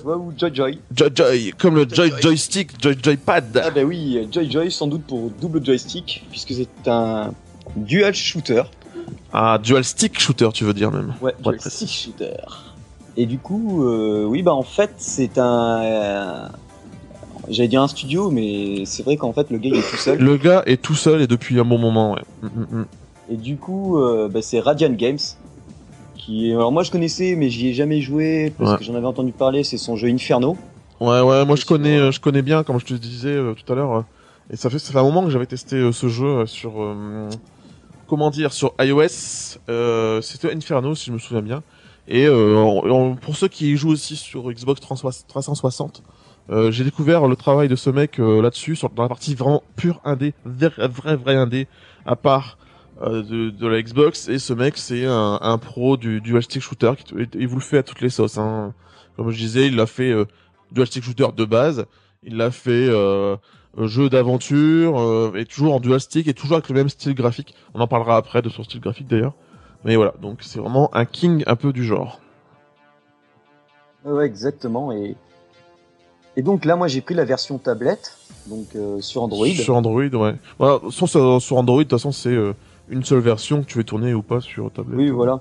[0.05, 0.79] Ou Joy Joy.
[0.95, 3.61] Joy Joy, comme le Joy Joystick, Joy Joypad.
[3.63, 7.31] Ah bah oui, Joy Joy sans doute pour double joystick, puisque c'est un
[7.75, 8.63] dual shooter.
[9.33, 11.13] Ah, dual stick shooter, tu veux dire même.
[11.21, 12.35] Ouais, dual stick shooter.
[13.17, 15.81] Et du coup, euh, oui, bah en fait, c'est un.
[15.83, 16.47] euh,
[17.49, 20.19] J'allais dire un studio, mais c'est vrai qu'en fait, le gars il est tout seul.
[20.19, 22.21] Le gars est tout seul et depuis un bon moment, ouais.
[22.43, 22.85] Mm, mm, mm.
[23.31, 25.17] Et du coup, euh, bah, c'est Radiant Games.
[26.21, 26.53] Qui est...
[26.53, 28.77] Alors moi je connaissais, mais j'y ai jamais joué parce Ouais.
[28.77, 29.63] que j'en avais entendu parler.
[29.63, 30.57] C'est son jeu Inferno.
[30.99, 33.71] Ouais, ouais, moi je connais, euh, je connais bien, comme je te disais euh, tout
[33.71, 33.91] à l'heure.
[33.93, 34.01] euh,
[34.53, 37.29] et ça fait, ça fait un moment que j'avais testé ce jeu sur, euh,
[38.07, 39.57] comment dire, sur iOS.
[39.69, 41.63] Euh, C'était Inferno, si je me souviens bien.
[42.07, 46.03] Et euh, en- pour ceux qui y jouent aussi sur Xbox 360, 360,
[46.49, 49.63] euh, j'ai découvert le travail de ce mec euh, là-dessus, sur dans la partie vraiment
[49.77, 51.67] pure indé, vrai, vrai, vrai indé,
[52.05, 52.57] à part
[53.09, 54.29] de, de la Xbox.
[54.29, 56.93] Et ce mec, c'est un, un pro du dual stick shooter.
[56.97, 58.37] Qui, il vous le fait à toutes les sauces.
[58.37, 58.73] Hein.
[59.15, 60.25] Comme je disais, il l'a fait euh,
[60.71, 61.85] dual stick shooter de base.
[62.23, 63.35] Il l'a fait euh,
[63.77, 67.15] euh, jeu d'aventure euh, et toujours en dual stick et toujours avec le même style
[67.15, 67.55] graphique.
[67.73, 69.33] On en parlera après de son style graphique d'ailleurs.
[69.83, 72.19] Mais voilà, donc c'est vraiment un king un peu du genre.
[74.05, 74.91] Ouais, exactement.
[74.91, 75.15] Et
[76.35, 79.47] et donc là, moi j'ai pris la version tablette, donc euh, sur Android.
[79.47, 80.35] Sur Android, ouais.
[80.59, 82.53] Voilà, sur, sur sur Android, de toute façon, c'est euh,
[82.89, 84.97] une seule version que tu veux tourner ou pas sur tablette.
[84.97, 85.39] Oui, voilà.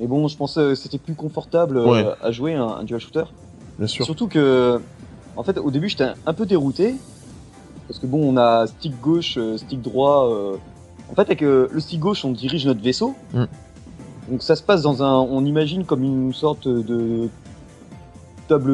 [0.00, 2.06] Mais bon, je pensais que c'était plus confortable euh, Ouais.
[2.22, 3.24] à jouer un, un dual shooter.
[3.78, 4.04] Bien sûr.
[4.04, 4.80] Surtout que,
[5.36, 6.94] en fait, au début, j'étais un, peu dérouté.
[7.88, 10.28] Parce que bon, on a stick gauche, euh, stick droit.
[10.30, 10.56] euh.
[11.10, 13.14] En fait, avec euh, le stick gauche, on dirige notre vaisseau.
[13.32, 13.44] Mm.
[14.30, 17.30] Donc ça se passe dans un, on imagine comme une sorte de
[18.46, 18.70] table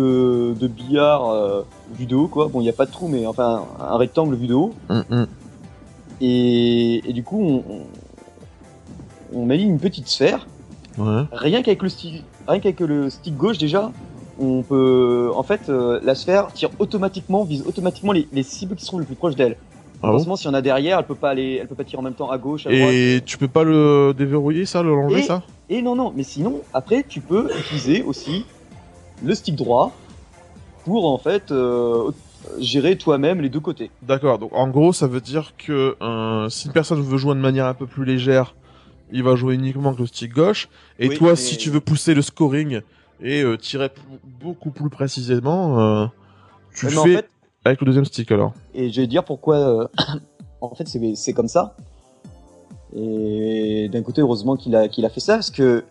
[0.57, 1.63] de billard euh,
[1.97, 2.49] vue de haut, quoi.
[2.49, 4.75] Bon, il n'y a pas de trou, mais enfin un rectangle vue de haut.
[6.21, 7.65] Et, et du coup, on,
[9.35, 10.47] on, on aligne une petite sphère.
[10.97, 11.23] Ouais.
[11.33, 13.91] Rien qu'avec le stick, rien qu'avec le stick gauche déjà,
[14.41, 18.85] on peut, en fait, euh, la sphère tire automatiquement, vise automatiquement les, les cibles qui
[18.85, 19.57] sont les plus proches d'elle.
[20.03, 22.03] Ah bon si on a derrière, elle peut pas aller, elle peut pas tirer en
[22.03, 22.93] même temps à gauche, à droite.
[22.93, 25.43] Et tu peux pas le déverrouiller ça, le Et- ça?
[25.71, 28.45] Et non, non, mais sinon, après, tu peux utiliser aussi
[29.25, 29.93] le stick droit
[30.85, 32.11] pour en fait euh,
[32.59, 33.91] gérer toi-même les deux côtés.
[34.03, 34.39] D'accord.
[34.39, 37.67] Donc en gros, ça veut dire que euh, si une personne veut jouer de manière
[37.67, 38.55] un peu plus légère,
[39.13, 40.69] il va jouer uniquement avec le stick gauche.
[40.99, 42.81] Et Oui, toi, mais- si tu veux pousser le scoring
[43.23, 43.91] et euh, tirer
[44.41, 46.07] beaucoup plus précisément, euh,
[46.75, 47.31] tu en fais fait,
[47.65, 48.53] avec le deuxième stick alors.
[48.75, 49.91] Et je vais dire pourquoi.
[50.61, 51.77] en fait, c'est comme ça.
[52.97, 55.85] Et d'un côté, heureusement qu'il a qu'il a fait ça parce que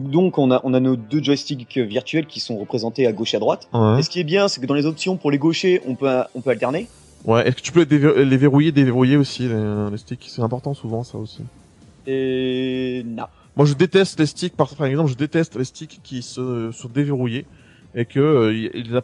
[0.00, 3.36] donc on a on a nos deux joysticks virtuels qui sont représentés à gauche et
[3.36, 3.68] à droite.
[3.72, 4.00] Ouais.
[4.00, 6.22] Et ce qui est bien, c'est que dans les options pour les gauchers, on peut
[6.34, 6.88] on peut alterner.
[7.24, 7.46] Ouais.
[7.46, 10.26] Est-ce que tu peux les, verrouiller, déverrouiller aussi les, les sticks?
[10.28, 11.42] C'est important souvent ça aussi.
[12.06, 13.24] Et non.
[13.56, 14.54] Moi, je déteste les sticks.
[14.54, 17.46] Par, par exemple, je déteste les sticks qui se sont déverrouillés
[17.94, 18.94] et que euh, ils-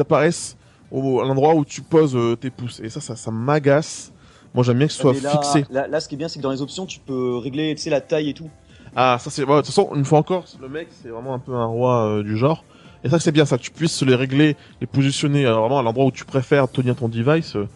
[0.00, 0.56] apparaissent,
[0.92, 2.80] au, à l'endroit où tu poses euh, tes pouces.
[2.80, 4.12] Et ça, ça, ça m'agace.
[4.54, 5.64] Moi, j'aime bien que ce soit Mais là, fixé.
[5.70, 8.00] Là, là, ce qui est bien, c'est que dans les options, tu peux régler, la
[8.00, 8.50] taille et tout.
[8.94, 9.42] Ah, ça c'est.
[9.44, 12.06] ouais, de toute façon, une fois encore, le mec, c'est vraiment un peu un roi
[12.06, 12.64] euh, du genre.
[13.04, 15.82] Et ça, c'est bien, ça, que tu puisses les régler, les positionner euh, vraiment à
[15.82, 17.56] l'endroit où tu préfères tenir ton device.
[17.56, 17.66] euh,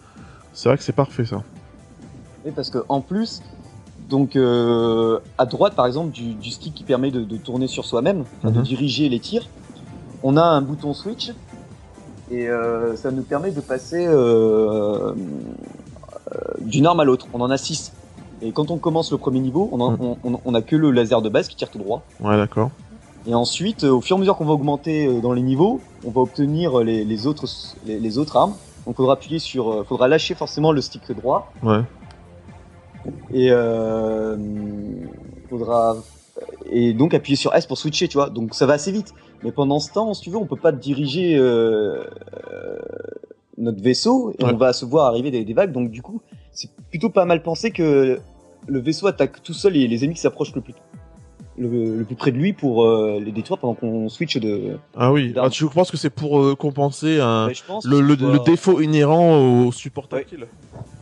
[0.53, 1.41] c'est vrai que c'est parfait, ça.
[2.45, 3.41] Oui, parce que en plus,
[4.09, 7.83] donc euh, à droite par exemple du, du stick qui permet de, de tourner sur
[7.83, 8.61] soi-même, de Mhm.
[8.61, 9.47] diriger les tirs,
[10.23, 11.31] on a un bouton switch
[12.31, 14.07] et euh, ça nous permet de passer
[16.61, 17.27] d'une arme à l'autre.
[17.33, 17.91] On en a six.
[18.41, 20.39] Et quand on commence le premier niveau, on, Mhm.
[20.45, 22.03] on, a que le laser de base qui tire tout droit.
[22.19, 22.69] Ouais, d'accord.
[23.25, 25.81] Et ensuite, euh, au fur et à mesure qu'on va augmenter euh, dans les niveaux,
[26.05, 27.45] on va obtenir les, les autres
[27.85, 28.53] les, les autres armes.
[28.85, 31.81] Donc, faudra appuyer sur, euh, faudra lâcher forcément le stick droit Ouais.
[33.33, 34.37] et euh,
[35.49, 35.95] faudra
[36.71, 38.29] et donc appuyer sur S pour switcher, tu vois.
[38.29, 39.13] Donc ça va assez vite.
[39.43, 42.03] Mais pendant ce temps, si tu veux, on peut pas diriger euh,
[42.53, 42.77] euh,
[43.57, 44.53] notre vaisseau et Ouais.
[44.53, 45.71] on va se voir arriver des, des vagues.
[45.71, 46.21] Donc du coup,
[46.57, 48.19] c'est plutôt pas mal pensé que
[48.67, 50.73] le vaisseau attaque tout seul les, les ennemis qui s'approchent le plus
[51.59, 54.77] le, le plus près de lui pour euh, les détruire pendant qu'on switch de.
[54.95, 55.33] Ah oui.
[55.37, 57.53] Ah, tu penses que c'est pour euh, compenser un, Ouais,
[57.83, 60.45] le, défaut inhérent au support tactile Ouais,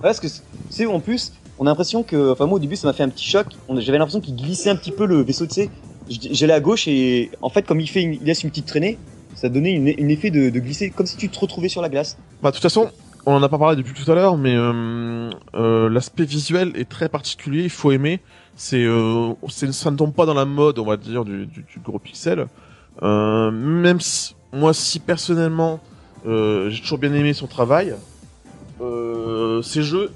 [0.01, 0.27] parce que
[0.69, 3.09] c'est en plus, on a l'impression que, enfin moi au début ça m'a fait un
[3.09, 3.47] petit choc.
[3.77, 5.69] J'avais l'impression qu'il glissait un petit peu le vaisseau, tu sais.
[6.09, 8.97] J'allais à gauche et en fait comme il fait, une- il laisse une petite traînée,
[9.35, 11.89] ça donnait une, une effet de, de glisser comme si tu te retrouvais sur la
[11.89, 12.17] glace.
[12.41, 12.89] Bah, de toute façon,
[13.25, 16.87] on en a pas parlé depuis tout à l'heure, mais euh, euh, l'aspect visuel est
[16.87, 17.63] très particulier.
[17.63, 18.19] Il faut aimer.
[18.55, 21.49] C'est, euh, c'est, ça ne tombe pas dans la mode, on va dire, du,
[21.83, 22.47] gros pixel.
[23.01, 25.81] Même si, moi, si personnellement,
[26.25, 27.95] j'ai toujours bien aimé son travail,
[29.61, 30.11] ces jeux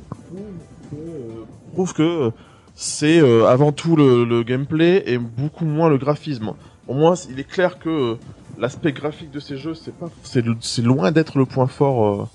[1.73, 2.31] prouvent que,
[2.75, 6.53] c'est avant tout le, gameplay et beaucoup moins le graphisme.
[6.85, 8.15] Pour moi, il est clair que
[8.57, 9.93] l'aspect graphique de ces jeux, c'est
[10.23, 12.29] c'est, loin d'être le point fort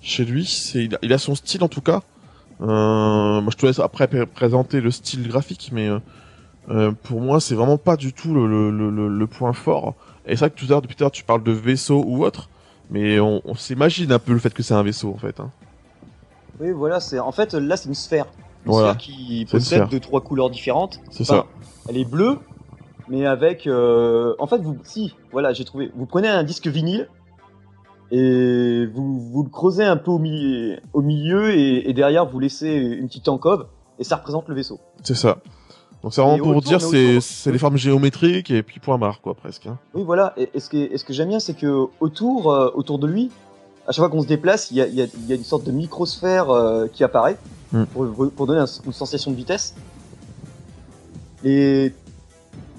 [0.00, 0.44] chez lui.
[0.46, 2.02] C'est, il a, il a son style en tout cas.
[2.60, 5.98] Euh, moi, je te laisse après pr- présenter le style graphique, mais euh,
[6.70, 9.94] euh, pour moi, c'est vraiment pas du tout le, le, le, le- le point fort.
[10.26, 12.02] Et c'est vrai que tout à l'heure, depuis tout à l'heure, tu parles de vaisseau
[12.06, 12.50] ou autre,
[12.90, 15.38] mais on, on s'imagine un peu le fait que c'est un vaisseau en fait.
[15.40, 15.50] Hein.
[16.60, 18.26] Oui, voilà, c'est en fait là c'est une sphère.
[18.66, 18.88] Une Voilà.
[18.90, 19.60] sphère qui une sphère.
[19.60, 21.00] possède deux trois couleurs différentes.
[21.10, 21.46] C'est Enfin, ça.
[21.88, 22.38] Elle est bleue,
[23.08, 23.66] mais avec.
[23.68, 25.90] euh, En fait, vous, si, voilà, j'ai trouvé.
[25.94, 27.08] Vous prenez un disque vinyle
[28.10, 32.38] et vous, vous le creusez un peu au milieu, au milieu et, et derrière vous
[32.40, 33.66] laissez une petite encove
[33.98, 34.78] et ça représente le vaisseau.
[35.02, 35.38] C'est ça.
[36.02, 38.98] Donc c'est vraiment Et pour autour, dire, c'est c'est les formes géométriques et puis point
[38.98, 39.66] barre quoi presque.
[39.66, 39.78] hein.
[39.94, 40.32] Oui, voilà.
[40.36, 43.06] Et, et ce, que, et ce que j'aime bien, c'est que autour, euh, autour de
[43.08, 43.30] lui,
[43.86, 45.44] à chaque fois qu'on se déplace, il y a, il y a- y a une
[45.44, 47.36] sorte de microsphère euh, qui apparaît
[47.72, 47.84] Mm.
[47.92, 49.74] pour, pour donner un- une sensation de vitesse.
[51.44, 51.92] Et,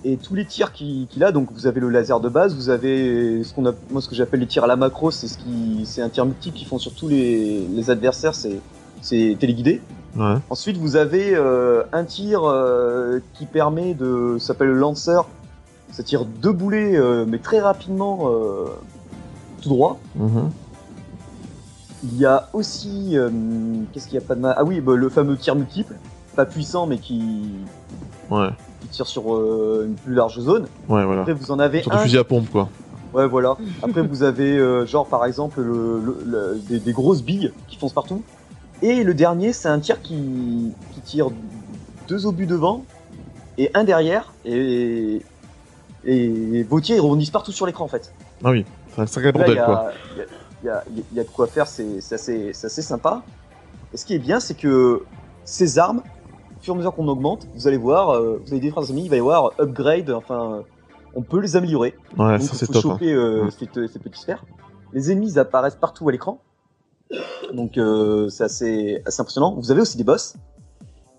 [0.06, 3.43] et tous les tirs qu'il a, donc vous avez le laser de base, vous avez
[3.43, 5.82] ce qu'on a, moi ce que j'appelle les tirs à la macro, c'est ce qui,
[5.86, 8.60] c'est un tir multiple qu'ils font sur tous les, les adversaires, c'est
[9.02, 9.82] c'est téléguidé.
[10.18, 10.36] Ouais.
[10.50, 15.28] Ensuite, vous avez euh, un tir euh, qui permet de, s'appelle le lanceur.
[15.91, 18.30] Ça tire deux boulets, euh, mais très rapidement,
[19.62, 20.00] tout droit.
[20.16, 20.52] Mhm.
[22.04, 23.18] Il y a aussi,
[23.91, 24.56] qu'est-ce qu'il y a pas de mal?
[24.58, 25.95] Ah oui, bah, le fameux tir multiple,
[26.36, 27.52] pas puissant, mais qui,
[28.30, 28.50] Ouais.
[28.92, 30.68] Tire sur euh, une plus large zone.
[30.88, 31.22] Ouais, voilà.
[31.22, 32.00] Après, vous en avez Sur un.
[32.00, 32.70] fusil à pompe quoi.
[33.14, 33.58] Ouais, voilà.
[33.82, 37.76] Après, vous avez euh, genre par exemple le, le- le- des, des grosses billes qui
[37.78, 38.22] foncent partout.
[38.82, 41.28] Et le dernier, c'est un tir qui, qui tire
[42.08, 42.86] deux obus devant
[43.58, 44.32] et un derrière.
[44.46, 45.22] Et,
[46.06, 48.14] et vos tirs ils rebondissent partout sur l'écran en fait.
[48.44, 48.66] Ah oui.
[48.96, 49.80] C'est un sacré Là, il y bordel quoi.
[49.80, 50.26] a, il y a-
[50.62, 53.24] il y a- il y a de quoi faire, c'est assez, c'est assez sympa.
[53.94, 55.04] Et ce qui est bien, c'est que
[55.46, 56.02] ces armes,
[56.60, 58.89] au fur et à mesure qu'on augmente, vous allez voir, euh, vous allez des phrases
[58.91, 60.64] amis, il va y avoir upgrade, enfin,
[61.16, 61.95] on peut les améliorer.
[62.18, 62.86] Ouais, Donc ça c'est faut top.
[62.86, 62.89] hein.
[62.93, 63.51] choper euh, Ouais.
[63.51, 64.43] cette, cette petite sphère.
[64.93, 66.41] Les ennemis apparaissent partout à l'écran.
[67.53, 69.55] Donc euh, c'est assez, assez impressionnant.
[69.57, 70.36] Vous avez aussi des boss.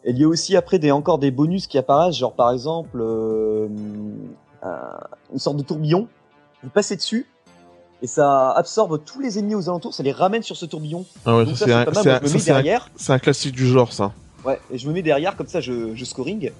[0.04, 2.98] Et il y a aussi après des, encore des bonus qui apparaissent, genre par exemple
[3.00, 3.68] euh,
[4.62, 4.98] un-
[5.32, 6.06] une sorte de tourbillon.
[6.62, 7.26] Vous passez dessus
[8.02, 11.04] et ça absorbe tous les ennemis aux alentours, ça les ramène sur ce tourbillon.
[11.26, 12.02] Ah ouais, Donc ça ça c'est c'est un, pas mal.
[12.02, 12.90] c'est Moi, un- je me ça, mets c'est un- derrière.
[12.96, 14.12] c'est un classique du genre ça.
[14.44, 16.50] Ouais, et je me mets derrière comme ça, je, je scoring.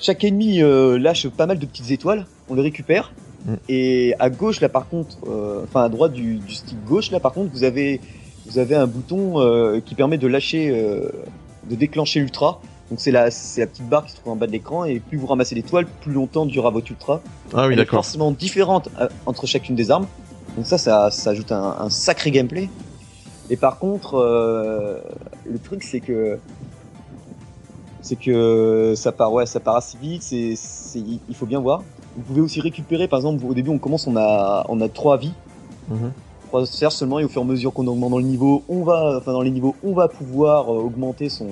[0.00, 3.12] Chaque ennemi euh, lâche pas mal de petites étoiles, on les récupère.
[3.44, 3.54] Mm.
[3.68, 7.20] Et à gauche là par contre, euh, enfin à droite du, du stick gauche là
[7.20, 8.00] par contre, vous avez
[8.46, 12.60] vous avez un bouton euh, qui permet de lâcher, de déclencher l'ultra.
[12.90, 15.00] Donc c'est la c'est la petite barre qui se trouve en bas de l'écran et
[15.00, 17.20] plus vous ramassez d'étoiles, plus longtemps durera votre ultra.
[17.52, 18.04] Ah oui, Elle est d'accord.
[18.04, 20.06] forcément différente euh, entre chacune des armes.
[20.56, 22.68] Donc ça, ça, ça ajoute un, un sacré gameplay.
[23.50, 24.98] Et par contre, euh,
[25.44, 26.38] le truc c'est que
[28.06, 30.22] c'est que ça part, ouais, ça part assez vite.
[30.22, 30.54] C'est,
[30.94, 31.82] il faut bien voir.
[32.16, 35.16] Vous pouvez aussi récupérer, par exemple, au début on commence, on a, on a trois
[35.16, 35.32] vies,
[35.88, 36.12] Mhm.
[36.46, 38.84] trois sphères seulement, et au fur et à mesure qu'on augmente dans le niveau, on
[38.84, 41.48] va, enfin dans les niveaux, on va pouvoir euh, augmenter son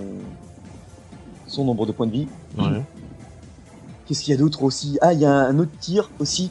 [1.48, 2.28] son nombre de points de vie.
[2.56, 2.80] Ouais.
[4.06, 4.96] Qu'est-ce qu'il y a d'autre aussi?
[5.00, 6.50] Ah, il y a un autre tir aussi,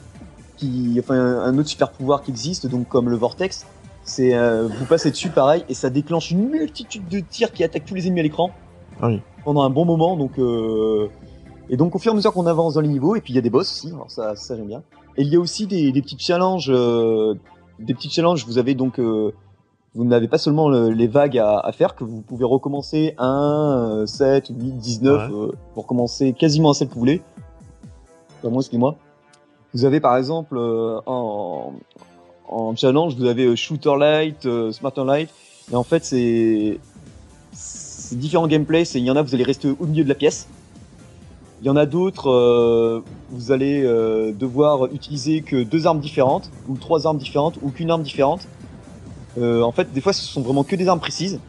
[0.57, 3.65] qui, enfin un autre super pouvoir qui existe, donc comme le vortex.
[4.03, 7.85] C'est euh, vous passez dessus pareil et ça déclenche une multitude de tirs qui attaquent
[7.85, 8.51] tous les ennemis à l'écran
[9.01, 9.21] Ah oui.
[9.43, 10.15] Pendant un bon moment.
[10.17, 11.07] Donc euh,
[11.69, 13.35] et donc au fur et à mesure qu'on avance dans les niveaux et puis il
[13.35, 13.93] y a des boss aussi.
[13.93, 14.83] Alors ça, ça j'aime bien.
[15.17, 17.35] Et il y a aussi des, des petits challenges, euh,
[17.79, 18.45] des petits challenges.
[18.45, 19.31] Vous avez donc euh,
[19.95, 24.01] vous n'avez pas seulement le- les vagues à, à faire, que vous pouvez recommencer 1,
[24.01, 25.35] euh, 7, 8, 19, Ouais.
[25.37, 27.21] euh, pour recommencer quasiment à celle que vous voulez.
[28.39, 28.95] Enfin, moi, excusez-moi.
[29.75, 31.73] Vous avez par exemple euh, en,
[32.47, 35.29] en challenge, vous avez euh, Shooter Light, euh, Smarter Light,
[35.71, 36.79] et en fait c'est
[38.13, 38.83] c'est différents gameplays.
[38.93, 40.47] Il y en a vous allez rester au milieu de la pièce.
[41.61, 43.01] Il y en a d'autres, euh,
[43.31, 47.89] vous allez euh, devoir utiliser que deux armes différentes, ou trois armes différentes, ou qu'une
[47.89, 48.47] arme différente.
[49.39, 51.39] Euh, en fait, des fois, ce sont vraiment que des armes précises.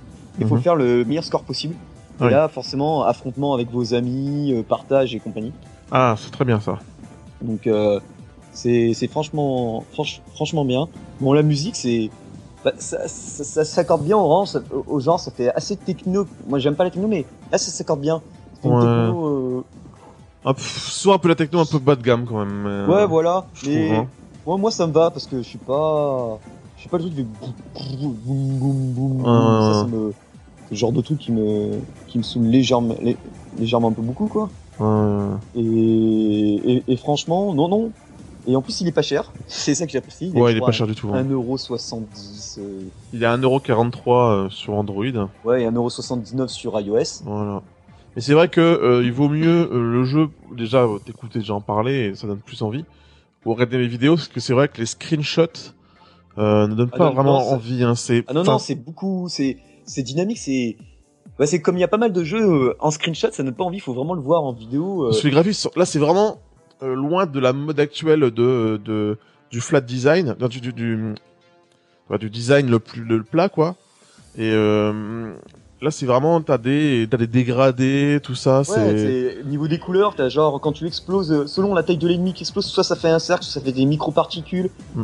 [0.40, 0.62] Il faut Mhm.
[0.62, 1.74] faire le meilleur score possible.
[2.20, 2.30] Et Oui.
[2.30, 5.52] là, forcément, affrontement avec vos amis, partage et compagnie.
[5.90, 6.78] Ah, c'est très bien ça.
[7.42, 7.68] Donc,
[8.52, 10.88] c'est c'est franchement, franch- franchement bien.
[11.20, 12.08] Bon, la musique, c'est
[12.64, 15.20] bah, ça, ça, ça s'accorde bien au, rang, ça- au genre.
[15.20, 16.26] Ça fait assez techno.
[16.48, 18.22] Moi, j'aime pas la techno, mais là, ça s'accorde bien.
[18.62, 18.80] C'est une Ouais.
[18.80, 19.26] techno.
[19.26, 19.64] euh,
[20.54, 22.62] peu- soit un peu la techno un peu bas de gamme quand même.
[22.86, 23.46] mais, Ouais, euh, voilà.
[23.54, 24.06] je Mais trouve, hein.
[24.46, 26.38] moi, moi, ça me va parce que je suis pas,
[26.76, 27.24] je suis pas le truc de
[29.64, 30.12] Ça, ça me,
[30.70, 33.16] le genre de truc qui me, qui me saoule légèrement, lé-
[33.58, 34.48] légèrement un peu beaucoup, quoi.
[34.78, 35.36] Ouais.
[35.56, 37.90] Et, et, et franchement, non, non.
[38.46, 39.32] Et en plus, il est pas cher.
[39.46, 40.30] C'est ça que j'apprécie.
[40.34, 41.08] Ouais, il est pas cher du tout.
[41.12, 41.22] hein.
[41.24, 42.58] 1,70€.
[42.58, 42.80] euh,
[43.12, 44.00] Il est à 1,43€
[44.46, 45.04] euh, sur Android.
[45.44, 47.22] ouais, et 1,79€ sur iOS.
[47.24, 47.62] Voilà.
[48.16, 51.60] Mais c'est vrai que euh, il vaut mieux euh, le jeu déjà t'écouter déjà en
[51.60, 52.84] parler et ça donne plus envie.
[53.44, 55.72] Ou regarder mes vidéos parce que c'est vrai que les screenshots
[56.36, 57.82] ne donnent Ah pas non, vraiment non, envie.
[57.82, 57.94] Hein.
[57.94, 60.76] C'est Ah non, enfin, non, c'est beaucoup, c'est, c'est dynamique, c'est,
[61.44, 63.78] c'est comme il y a pas mal de jeux en screenshot, ça donne pas envie,
[63.78, 65.06] il faut vraiment le voir en vidéo.
[65.08, 66.38] Parce que les graphismes, sont- là, c'est vraiment
[66.82, 69.18] euh, loin de la mode actuelle de, de
[69.50, 71.14] du flat design, du, du, du,
[72.10, 73.76] ouais, du design le plus le plat, quoi.
[74.36, 75.32] Et euh,
[75.80, 78.58] là c'est vraiment t'as des t'as des dégradés, tout ça.
[78.58, 81.82] Ouais, c'est c'est au niveau des couleurs, t'as genre quand tu exploses, euh, selon la
[81.82, 84.70] taille de l'ennemi qui explose, soit ça fait un cercle, soit ça fait des micro-particules.
[84.94, 85.02] Mm.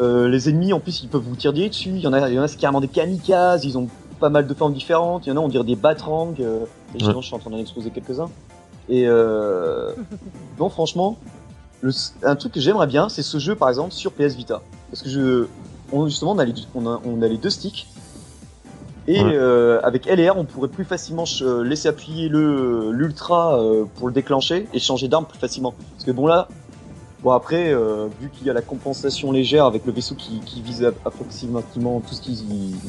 [0.00, 1.90] Euh, les ennemis, en plus, ils peuvent vous tirer dessus.
[1.90, 3.64] Il y en a, il y en a c'est carrément des kamikazes.
[3.64, 3.88] Ils ont
[4.20, 5.26] pas mal de formes différentes.
[5.26, 6.34] Il y en a, on dirait des batrangs.
[6.40, 7.12] Euh, et Ouais.
[7.16, 8.30] je suis en train d'en exploser quelques-uns.
[8.88, 9.90] Et euh,
[10.58, 11.18] non, franchement,
[11.82, 15.02] le, un truc que j'aimerais bien, c'est ce jeu, par exemple, sur PS Vita, parce
[15.02, 15.46] que je,
[15.92, 17.86] on, justement, on a les, on a, on a les deux sticks.
[19.06, 19.32] Et Ouais.
[19.34, 23.84] euh, avec L et R, on pourrait plus facilement euh, laisser appuyer le l'ultra euh,
[23.96, 25.72] pour le déclencher et changer d'arme plus facilement.
[25.94, 26.46] Parce que bon là,
[27.22, 30.60] bon après, euh, vu qu'il y a la compensation légère avec le vaisseau qui, qui
[30.60, 32.44] vise approximativement tout ce qui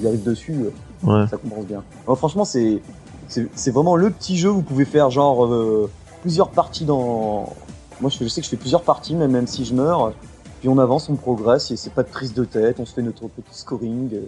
[0.05, 0.65] arrive dessus,
[1.03, 1.25] ouais.
[1.29, 1.83] ça compense bien.
[2.05, 2.81] Alors, franchement, c'est
[3.29, 4.49] c'est vraiment le petit jeu.
[4.49, 5.89] Vous pouvez faire genre euh,
[6.21, 7.53] plusieurs parties dans.
[8.01, 10.13] Moi, je, je sais que je fais plusieurs parties, même même si je meurs.
[10.59, 12.79] Puis on avance, on progresse, et c'est pas de prise de tête.
[12.79, 14.09] On se fait notre petit scoring.
[14.13, 14.21] euh,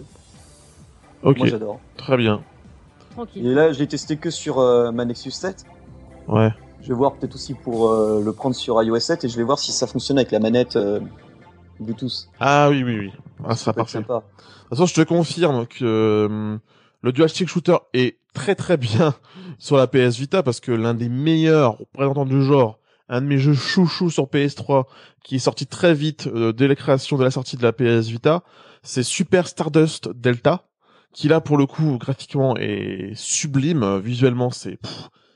[1.22, 1.78] Ok, Moi, j'adore.
[1.96, 2.42] très bien.
[3.10, 3.46] Tranquille.
[3.46, 5.66] Et là, je l'ai testé que sur euh, ma Nexus 7.
[6.28, 6.50] Ouais.
[6.80, 9.42] Je vais voir peut-être aussi pour euh, le prendre sur iOS 7 et je vais
[9.44, 10.98] voir si ça fonctionne avec la manette euh,
[11.78, 12.28] Bluetooth.
[12.40, 13.12] Ah oui oui oui.
[13.46, 13.98] Ah ça être parfait.
[14.00, 14.22] De toute
[14.70, 16.58] façon, je te confirme que
[17.02, 19.14] le dual stick shooter est très très bien
[19.58, 22.78] sur la PS Vita parce que l'un des meilleurs représentants du genre,
[23.08, 24.84] un de mes jeux chouchous sur PS3
[25.22, 28.08] qui est sorti très vite euh, dès la création de la sortie de la PS
[28.08, 28.42] Vita,
[28.82, 30.64] c'est Super Stardust Delta
[31.12, 34.78] qui là pour le coup graphiquement est sublime, visuellement c'est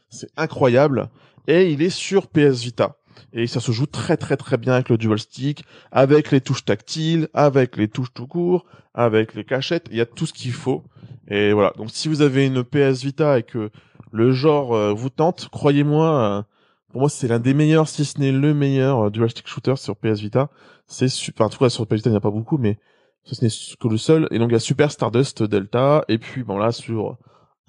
[0.08, 1.10] c'est incroyable
[1.46, 2.96] et il est sur PS Vita.
[3.32, 6.64] Et ça se joue très très très bien avec le dual stick, avec les touches
[6.64, 8.64] tactiles, avec les touches tout court,
[8.94, 10.82] avec les cachettes, il y a tout ce qu'il faut.
[11.28, 11.72] Et voilà.
[11.76, 13.70] Donc si vous avez une PS Vita et que
[14.10, 16.42] le genre euh, vous tente, croyez-moi, euh,
[16.90, 19.76] pour moi c'est l'un des meilleurs, si ce n'est le meilleur euh, dual stick shooter
[19.76, 20.48] sur PS Vita.
[20.86, 21.46] C'est super.
[21.46, 22.78] En tout cas sur PS Vita il n'y a pas beaucoup, mais
[23.24, 24.28] ce n'est que le seul.
[24.30, 26.04] Et donc il y a Super Stardust Delta.
[26.08, 27.18] Et puis bon là sur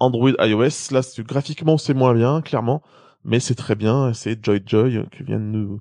[0.00, 2.82] Android iOS, là graphiquement c'est moins bien, clairement,
[3.28, 4.12] mais c'est très bien.
[4.14, 5.80] C'est Joy Joy qui vient de nous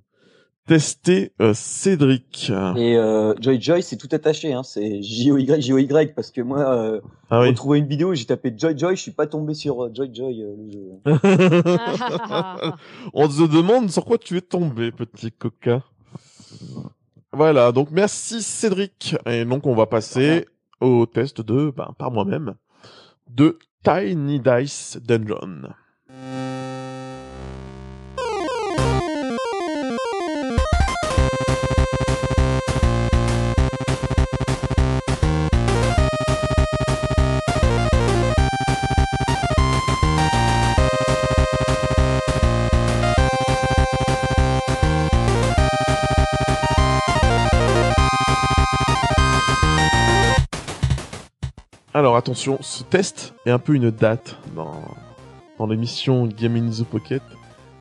[0.67, 2.51] tester euh, Cédric.
[2.75, 4.63] Et euh, Joy Joy, c'est tout attaché, hein.
[4.63, 7.53] c'est J-O-Y, J-O-Y, parce que moi, euh, Ah oui.
[7.53, 10.11] trouvé une vidéo et j'ai tapé Joy Joy, je suis pas tombé sur euh, Joy
[10.13, 10.51] Joy, euh.
[13.13, 15.81] On se demande sur quoi tu es tombé, petit coquin.
[17.31, 19.15] Voilà, donc merci Cédric.
[19.25, 20.45] Et donc on va passer
[20.81, 22.55] au test de, ben, par moi-même,
[23.29, 25.69] de Tiny Dice Dungeon.
[51.97, 54.83] Alors attention, ce test est un peu une date dans,
[55.57, 57.23] dans l'émission Game in the Pocket.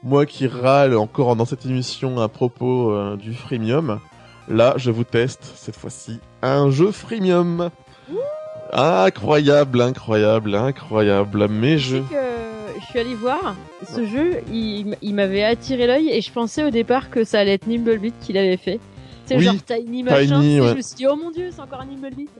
[0.02, 4.00] Moi qui râle encore dans cette émission à propos euh, du freemium,
[4.48, 7.68] là je vous teste cette fois-ci un jeu freemium.
[8.72, 11.48] Incroyable, incroyable, incroyable.
[11.48, 11.98] Mais je...
[11.98, 13.54] Que je suis allée voir
[13.86, 17.66] ce jeu, il, m'avait attiré l'œil et je pensais au départ que ça allait être
[17.66, 18.80] Nimblebit qui l'avait fait.
[19.26, 20.40] C'est Oui, genre Tiny machin.
[20.40, 20.68] Tiny, ouais.
[20.68, 22.30] Je me suis dit oh mon dieu, c'est encore un Nimblebit.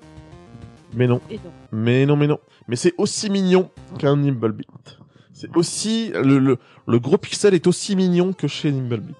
[0.96, 1.20] Mais non.
[1.30, 1.52] Et non.
[1.70, 2.38] Mais non, mais non.
[2.66, 4.66] Mais c'est aussi mignon qu'un Nimblebit.
[5.32, 6.10] C'est aussi...
[6.14, 9.14] Le, le, le gros pixel est aussi mignon que chez Nimblebit.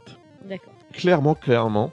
[0.48, 0.72] D'accord.
[0.92, 1.92] Clairement, clairement.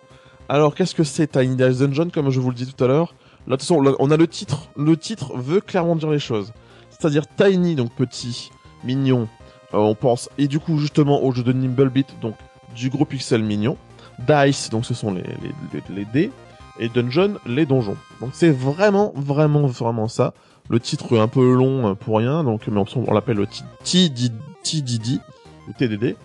[0.49, 3.13] Alors, qu'est-ce que c'est Tiny Dice Dungeon, comme je vous le dis tout à l'heure?
[3.45, 4.69] Là, de toute façon, là, on a le titre.
[4.77, 6.53] Le titre veut clairement dire les choses.
[6.89, 8.51] C'est-à-dire Tiny, donc petit,
[8.85, 9.27] mignon,
[9.73, 10.29] euh, on pense.
[10.37, 12.35] Et du coup, justement, au jeu de Nimblebit, donc
[12.75, 13.77] du gros pixel mignon.
[14.19, 16.31] Dice, donc ce sont les, les, les, les dés.
[16.79, 17.97] Et Dungeon, les donjons.
[18.19, 20.33] Donc c'est vraiment, vraiment, vraiment ça.
[20.69, 23.47] Le titre est un peu long euh, pour rien, donc mais on, on l'appelle le
[23.83, 25.19] TDD,
[25.67, 26.15] le TDD,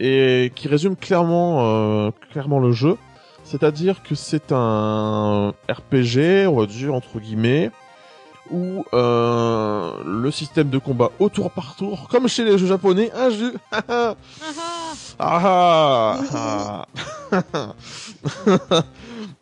[0.00, 2.96] et qui résume clairement, euh, clairement le jeu.
[3.44, 7.70] C'est-à-dire que c'est un RPG, on va dire entre guillemets,
[8.50, 13.10] où euh, le système de combat au tour par tour, comme chez les jeux japonais,
[13.14, 13.54] un jeu.
[13.72, 14.16] Ah
[15.18, 16.86] ah ah.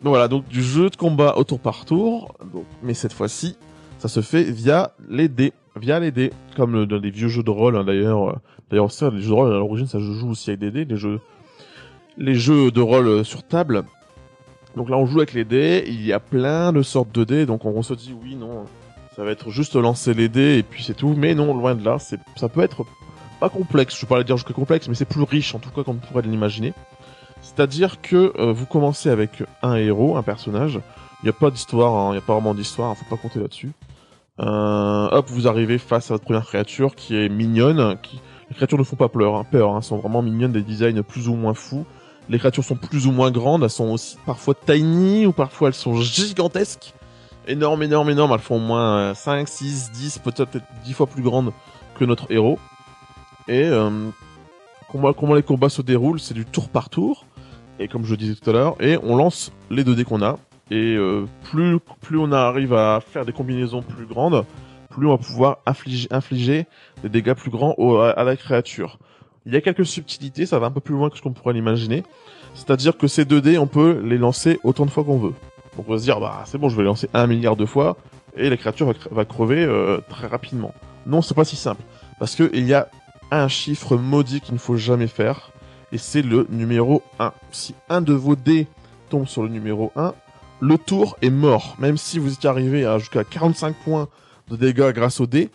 [0.04, 2.34] Donc voilà, donc du jeu de combat au tour par tour,
[2.82, 3.56] mais cette fois-ci,
[3.98, 7.48] ça se fait via les dés, via les dés, comme dans les vieux jeux de
[7.50, 8.28] rôle hein, d'ailleurs.
[8.28, 8.34] euh,
[8.70, 10.96] D'ailleurs, ça, les jeux de rôle à l'origine, ça joue aussi avec des dés, les
[10.98, 11.20] jeux,
[12.18, 13.84] les jeux de rôle euh, sur table.
[14.76, 17.46] Donc là, on joue avec les dés, il y a plein de sortes de dés,
[17.46, 18.64] donc on se dit oui, non,
[19.16, 21.82] ça va être juste lancer les dés et puis c'est tout, mais non, loin de
[21.82, 22.84] là, ça peut être
[23.40, 25.82] pas complexe, je vais pas dire jusque complexe, mais c'est plus riche en tout cas
[25.82, 26.74] qu'on pourrait l'imaginer.
[27.54, 30.80] C'est-à-dire que euh, vous commencez avec un héros, un personnage.
[31.22, 33.20] Il n'y a pas d'histoire, hein, il n'y a pas vraiment d'histoire, hein, faut pas
[33.20, 33.70] compter là-dessus.
[34.40, 37.96] Euh, hop, vous arrivez face à votre première créature qui est mignonne.
[38.50, 41.28] Les créatures ne font pas peur, hein, peur, hein, sont vraiment mignonnes, des designs plus
[41.28, 41.86] ou moins fous.
[42.28, 45.74] Les créatures sont plus ou moins grandes, elles sont aussi parfois tiny ou parfois elles
[45.74, 46.94] sont gigantesques.
[47.46, 51.52] Énormes, énormes, énormes, elles font au moins 5, 6, 10, peut-être 10 fois plus grandes
[51.98, 52.58] que notre héros.
[53.46, 53.90] Et euh,
[54.88, 57.26] comment les combats se déroulent, c'est du tour par tour.
[57.78, 60.38] Et comme je disais tout à l'heure, et on lance les 2 dés qu'on a.
[60.70, 64.44] Et euh, plus, plus on arrive à faire des combinaisons plus grandes,
[64.90, 66.66] plus on va pouvoir infliger, infliger
[67.02, 68.98] des dégâts plus grands à, la créature.
[69.44, 71.52] Il y a quelques subtilités, ça va un peu plus loin que ce qu'on pourrait
[71.52, 72.02] l'imaginer.
[72.54, 75.34] C'est-à-dire que ces 2 dés, on peut les lancer autant de fois qu'on veut.
[75.76, 77.66] Donc on va se dire, bah c'est bon, je vais les lancer un milliard de
[77.66, 77.96] fois,
[78.36, 80.72] et la créature va, cre- va crever euh, très rapidement.
[81.06, 81.82] Non, c'est pas si simple.
[82.18, 82.88] Parce que il y a
[83.30, 85.50] un chiffre maudit qu'il ne faut jamais faire,
[85.94, 87.32] et c'est le numéro 1.
[87.52, 88.66] Si un de vos dés
[89.08, 90.12] tombe sur le numéro 1,
[90.60, 91.76] le tour est mort.
[91.78, 94.08] Même si vous étiez arrivé à jusqu'à 45 points
[94.50, 95.50] de dégâts grâce au dé,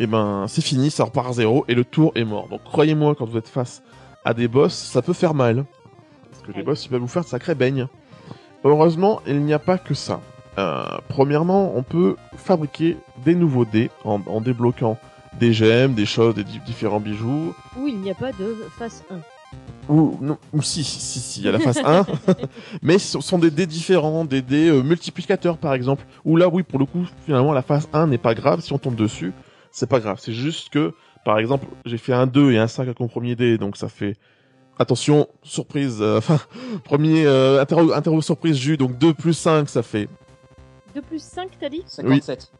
[0.00, 2.48] et ben c'est fini, ça repart à zéro, et le tour est mort.
[2.48, 3.82] Donc croyez-moi, quand vous êtes face
[4.24, 5.64] à des boss, ça peut faire mal.
[6.30, 7.86] Parce que les boss, ils peuvent vous faire de sacrés beignes.
[8.64, 10.20] Heureusement, il n'y a pas que ça.
[10.58, 14.96] Euh, premièrement, on peut fabriquer des nouveaux dés en, en débloquant
[15.38, 17.54] des gemmes, des choses, des di- différents bijoux.
[17.78, 19.16] Où il n'y a pas de face 1.
[19.88, 22.06] Ou, non, ou si, si, si, si, il y a la phase 1.
[22.82, 26.04] Mais ce sont des dés différents, des dés euh, multiplicateurs par exemple.
[26.24, 28.60] Où là, oui, pour le coup, finalement, la phase 1 n'est pas grave.
[28.60, 29.32] Si on tombe dessus,
[29.70, 30.18] c'est pas grave.
[30.20, 30.94] C'est juste que,
[31.24, 33.88] par exemple, j'ai fait un 2 et un 5 avec mon premier dé, donc ça
[33.88, 34.16] fait...
[34.76, 36.40] Attention, surprise, euh, enfin,
[36.84, 40.08] premier euh, interro, interro surprise jus, donc 2 plus 5, ça fait
[40.96, 41.82] 2 plus 5, t'as dit?
[41.86, 42.50] 57.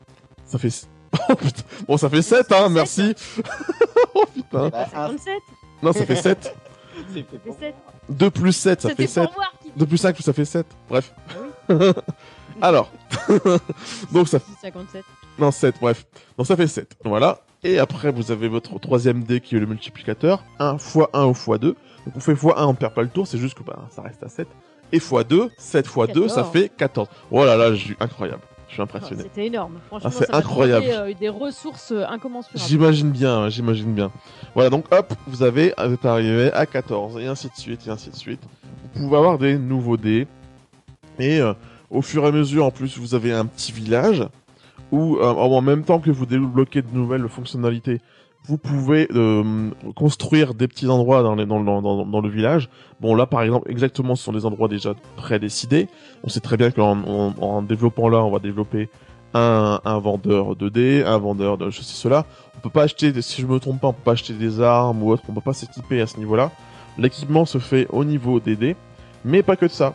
[0.44, 0.68] Ça fait...
[1.28, 1.62] Oh putain.
[1.88, 3.14] Bon, ça fait 7, hein, merci.
[4.14, 4.68] oh putain.
[4.68, 5.34] Bah, un- 57
[5.82, 6.54] Non, ça fait 7.
[7.14, 7.74] c'est fait Ça fait pour- 7.
[8.10, 9.24] 2 plus 7, ça fait C'était 7.
[9.24, 10.66] pour voir qui 2 plus 5, ça fait 7.
[10.88, 11.14] Bref.
[11.68, 11.74] Ah
[12.62, 12.90] Alors.
[14.12, 14.38] Donc ça...
[14.38, 15.04] dit 57.
[15.38, 16.06] Non, 7, bref.
[16.38, 16.96] Donc ça fait 7.
[17.04, 17.40] Voilà.
[17.62, 20.44] Et après, vous avez votre troisième dé qui est le multiplicateur.
[20.58, 21.58] 1 x 1 ou x 2.
[21.58, 21.76] Donc
[22.14, 24.22] on fait x 1, on perd pas le tour, c'est juste que bah, ça reste
[24.22, 24.46] à 7.
[24.92, 26.52] Et x 2, 7 x 2, ça 14.
[26.52, 27.08] fait 14.
[27.30, 28.42] Oh là là, je suis incroyable.
[28.76, 29.22] Je suis Ah, impressionné.
[29.22, 29.74] C'était énorme.
[29.86, 30.86] Franchement, Ah, c'est incroyable.
[30.90, 32.58] euh, des ressources euh, incommensurables.
[32.68, 34.10] J'imagine bien, hein, j'imagine bien.
[34.54, 37.90] Voilà, donc hop, vous avez, vous êtes arrivé à 14, et ainsi de suite, et
[37.90, 38.40] ainsi de suite.
[38.94, 40.26] Vous pouvez avoir des nouveaux dés,
[41.20, 41.52] et euh,
[41.88, 44.24] au fur et à mesure, en plus, vous avez un petit village,
[44.90, 48.00] où euh, en même temps que vous débloquez de nouvelles fonctionnalités,
[48.46, 52.68] vous pouvez euh, construire des petits endroits dans, le village.
[53.00, 55.88] Bon, là, par exemple, exactement, ce sont des endroits déjà prédécidés.
[56.24, 57.02] On sait très bien qu'en
[57.40, 58.90] en, développant là, on va développer
[59.32, 62.26] un, vendeur de dés, un vendeur de ceci, cela.
[62.56, 65.02] On peut pas acheter, si je me trompe pas, on peut pas acheter des armes
[65.02, 66.50] ou autre, on peut pas s'équiper à ce niveau-là.
[66.98, 68.76] L'équipement se fait au niveau des dés,
[69.24, 69.94] mais pas que de ça.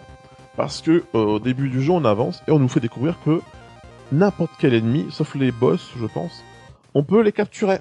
[0.58, 3.40] Parce que euh, au début du jeu, on avance et on nous fait découvrir que
[4.12, 6.44] n'importe quel ennemi, sauf les boss, je pense,
[6.96, 7.80] on peut les capturer.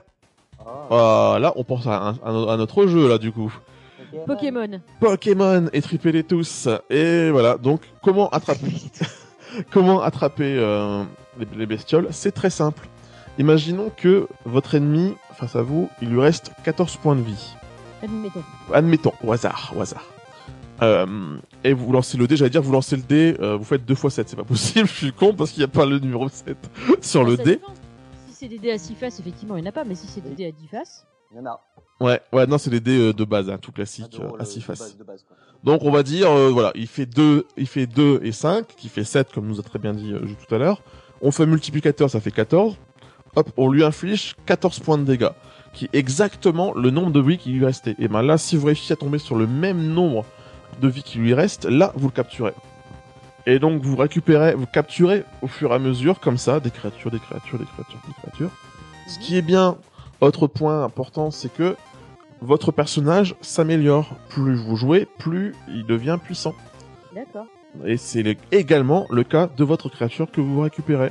[0.90, 3.52] Ah, là, on pense à, un- à notre jeu, là, du coup.
[4.26, 4.80] Pokémon.
[5.00, 6.68] Pokémon et tripez-les tous.
[6.88, 8.72] Et voilà, donc comment attraper
[9.70, 11.02] comment attraper euh,
[11.38, 12.08] les, les bestioles?
[12.10, 12.88] C'est très simple.
[13.38, 17.54] Imaginons que votre ennemi, face à vous, il lui reste 14 points de vie.
[18.02, 18.42] Admettons.
[18.72, 20.04] Admettons, au hasard, au hasard.
[20.82, 21.06] Euh,
[21.64, 23.94] et vous lancez le dé, j'allais dire vous lancez le dé, euh, vous faites 2
[23.94, 26.28] x 7, c'est pas possible, je suis con parce qu'il n'y a pas le numéro
[26.28, 26.56] 7
[27.02, 27.50] sur le Ah, ça dé.
[27.56, 27.72] dépend.
[28.38, 30.06] Si c'est des dés à 6 faces, effectivement, il n'y en a pas, mais si
[30.06, 31.60] c'est des dés à 10 faces, Il y en a.
[31.98, 34.42] Ouais, ouais, non, c'est les dés euh, de base, hein, tout classique, de euh, à
[34.42, 34.78] euh, 6 de faces.
[34.78, 35.36] base, de base, quoi.
[35.64, 38.88] Donc on va dire, euh, voilà, il fait 2, il fait 2 et 5, qui
[38.88, 40.82] fait 7 comme nous a très bien dit euh, tout à l'heure.
[41.20, 42.76] On fait un multiplicateur, ça fait 14.
[43.34, 45.30] Hop, on lui inflige 14 points de dégâts,
[45.72, 47.96] qui est exactement le nombre de vies qui lui restait.
[47.98, 50.24] Et ben là, si vous réussissez à tomber sur le même nombre
[50.80, 52.54] de vies qui lui reste, là, vous le capturez.
[53.50, 57.10] Et donc vous récupérez, vous capturez au fur et à mesure, comme ça, des créatures,
[57.10, 58.50] des créatures, des créatures, des créatures.
[59.08, 59.78] Ce qui est bien,
[60.20, 61.74] autre point important, c'est que
[62.42, 64.16] votre personnage s'améliore.
[64.28, 66.54] Plus vous jouez, plus il devient puissant.
[67.14, 67.46] d'accord.
[67.86, 71.10] Et c'est le- également le cas de votre créature que vous récupérez,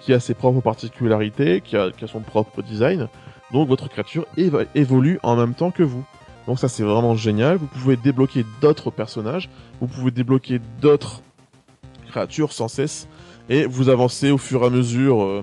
[0.00, 3.06] qui a ses propres particularités, qui a, qui a son propre design.
[3.52, 4.26] Donc votre créature
[4.74, 6.04] évolue en même temps que vous.
[6.48, 7.56] Donc ça c'est vraiment génial.
[7.56, 9.48] Vous pouvez débloquer d'autres personnages,
[9.80, 11.22] vous pouvez débloquer d'autres
[12.08, 13.08] créatures sans cesse,
[13.48, 15.42] et vous avancez au fur et à mesure euh,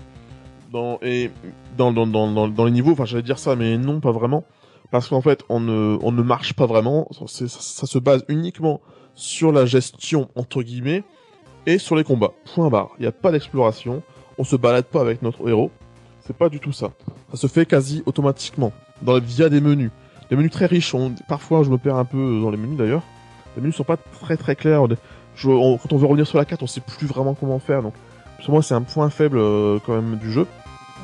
[0.71, 1.31] dans, et
[1.77, 2.91] dans, dans, dans, dans, les niveaux.
[2.91, 4.43] Enfin j'allais dire ça, mais non pas vraiment.
[4.91, 7.07] Parce qu'en fait, on ne, on ne marche pas vraiment.
[7.27, 8.81] Ça, se base uniquement
[9.13, 11.03] sur la gestion, entre guillemets,
[11.65, 12.33] et sur les combats.
[12.53, 12.91] Point barre.
[12.99, 14.03] Il n'y a pas d'exploration.
[14.37, 15.71] On se balade pas avec notre héros.
[16.21, 16.91] C'est pas du tout ça.
[17.31, 18.71] Ça se fait quasi automatiquement.
[19.01, 19.91] Dans, via des menus.
[20.29, 20.95] Des menus très riches.
[21.27, 23.03] Parfois, je me perds un peu dans les menus d'ailleurs.
[23.55, 24.87] Les menus sont pas très très clairs.
[25.35, 27.81] Je- on- quand on veut revenir sur la carte, on sait plus vraiment comment faire.
[27.81, 27.93] Donc,
[28.43, 30.45] pour moi, c'est un point faible euh, quand même du jeu.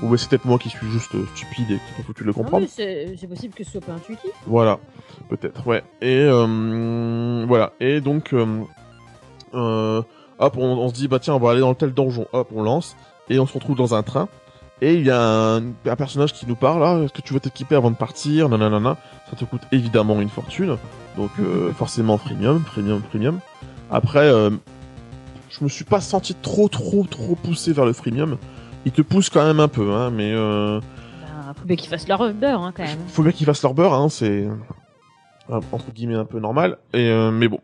[0.02, 2.34] Ou c'est peut-être moi qui suis juste euh, stupide et qui pas foutu de le
[2.34, 2.66] comprendre.
[2.68, 4.32] c'est c'est possible que ce soit pas intuitif.
[4.48, 4.80] Voilà,
[5.30, 5.84] peut-être, ouais.
[6.02, 7.74] Et euh, voilà.
[7.80, 8.62] Et donc, euh,
[9.54, 10.02] euh,
[10.40, 12.26] hop, on, on se dit bah tiens, on va aller dans tel donjon.
[12.34, 12.96] Hop, on lance
[13.30, 14.28] et on se retrouve dans un train.
[14.82, 16.84] Et il y a un, un personnage qui nous parle.
[16.84, 18.50] Ah, est-ce que tu veux t'équiper avant de partir?
[18.50, 18.98] Nanana.
[19.30, 20.78] Ça te coûte évidemment une fortune.
[21.16, 23.40] Donc euh, forcément premium, premium, premium.
[23.92, 24.50] Après, euh,
[25.50, 28.38] je me suis pas senti trop, trop, trop poussé vers le freemium.
[28.86, 30.32] Il te pousse quand même un peu, hein, mais.
[30.34, 30.80] Euh,
[31.22, 32.98] Bah, faut bien qu'ils fassent leur beurre, hein, quand même.
[33.08, 34.48] faut bien qu'ils fassent leur beurre, hein, c'est
[35.50, 36.78] euh, entre guillemets un peu normal.
[36.94, 37.60] Et euh, mais bon,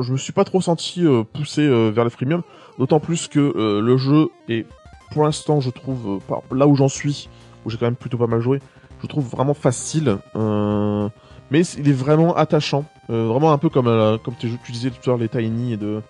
[0.00, 2.42] je me suis pas trop senti euh, poussé euh, vers le freemium,
[2.78, 4.66] d'autant plus que euh, le jeu est,
[5.12, 6.20] pour l'instant, je trouve,
[6.52, 7.28] là où j'en suis,
[7.64, 8.60] où j'ai quand même plutôt pas mal joué,
[9.02, 10.16] je trouve vraiment facile.
[10.36, 11.08] euh,
[11.50, 14.98] mais il est vraiment attachant, euh, vraiment un peu comme euh, comme tu, disais tout
[15.04, 16.00] à l'heure les Tiny et de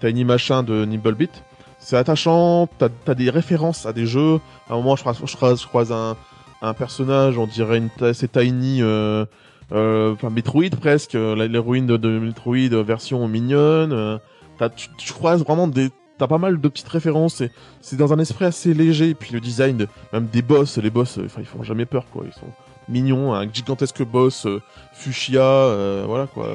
[0.00, 1.30] Tiny machin de Nimblebit.
[1.78, 4.38] C'est attachant, t'as as des références à des jeux.
[4.68, 6.16] À un moment, je croise, je croise, je croise un,
[6.62, 9.24] un personnage, on dirait une c'est Tiny, euh,
[9.72, 14.18] euh, enfin Metroid presque, euh, l'héroïne de, de Metroid euh, version mignonne.
[14.58, 17.42] t'as- tu, tu croises vraiment des, t'as pas mal de petites références
[17.80, 19.10] c'est dans un esprit assez léger.
[19.10, 22.04] Et puis le design, de, même des boss, les boss, enfin ils font jamais peur
[22.12, 22.24] quoi.
[22.26, 22.46] Ils sont
[22.90, 24.60] mignons, un gigantesque boss euh,
[24.92, 26.46] fuchsia, euh, voilà quoi.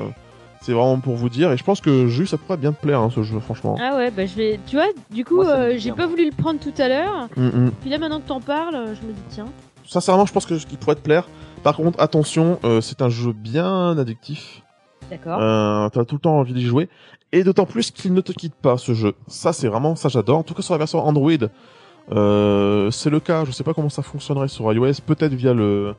[0.61, 2.99] C'est vraiment pour vous dire et je pense que juste ça pourrait bien te plaire
[2.99, 3.77] hein, ce jeu franchement.
[3.79, 4.59] Ah ouais, bah je vais.
[4.65, 7.27] Tu vois, du coup, euh, j'ai pas voulu le prendre tout à l'heure.
[7.37, 7.71] Mm, mm.
[7.81, 9.47] Puis là, maintenant que t'en parles, je me dis tiens.
[9.85, 11.27] Sincèrement, je pense que qu'il pourrait te plaire.
[11.65, 14.61] Par contre, attention, euh, c'est un jeu bien addictif.
[15.09, 15.39] D'accord.
[15.41, 16.89] Euh, T'as tout le temps envie d'y jouer.
[17.31, 19.13] Et d'autant plus qu'il ne te quitte pas ce jeu.
[19.27, 20.37] Ça, c'est vraiment, ça j'adore.
[20.37, 21.31] En tout cas, sur la version Android,
[22.11, 23.45] euh, c'est le cas.
[23.45, 25.01] Je sais pas comment ça fonctionnerait sur iOS.
[25.05, 25.95] Peut-être via le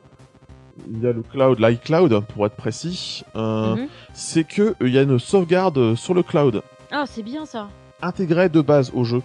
[0.87, 3.23] via le cloud, l'iCloud pour être précis.
[3.35, 3.87] Euh, Mhm.
[4.13, 6.61] C'est que euh, il y a une sauvegarde sur le cloud
[6.91, 7.67] Ah, c'est bien ça.
[8.01, 9.21] intégrée de base au jeu.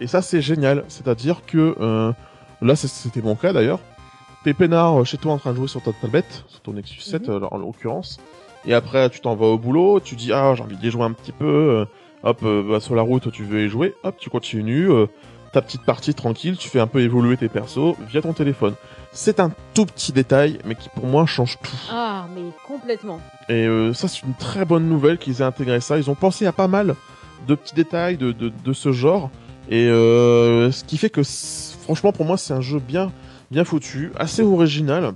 [0.00, 0.84] Et ça, c'est génial.
[0.88, 2.12] C'est-à-dire que euh,
[2.60, 3.78] là, c'était mon cas d'ailleurs.
[4.44, 7.00] T'es peinard euh, chez toi en train de jouer sur ta tablette, sur ton Nexus
[7.00, 7.34] 7 Mhm.
[7.34, 8.18] euh, en l'occurrence.
[8.66, 11.12] Et après, tu t'en vas au boulot, tu dis ah j'ai envie d'y jouer un
[11.12, 11.44] petit peu.
[11.46, 11.84] euh,
[12.24, 13.94] hop, euh, bah, sur la route, tu veux y jouer.
[14.02, 14.90] Hop, tu continues.
[14.90, 15.06] euh,
[15.52, 18.74] ta petite partie tranquille, tu fais un peu évoluer tes persos via ton téléphone.
[19.18, 21.76] C'est un tout petit détail, mais qui pour moi change tout.
[21.90, 23.18] Ah, mais complètement.
[23.48, 25.96] Et euh, ça, c'est une très bonne nouvelle qu'ils aient intégré ça.
[25.96, 26.94] Ils ont pensé à pas mal
[27.48, 29.30] de petits détails de, de, de ce genre.
[29.70, 31.22] Et euh, ce qui fait que,
[31.82, 33.10] franchement, pour moi, c'est un jeu bien,
[33.50, 35.14] bien foutu, assez original,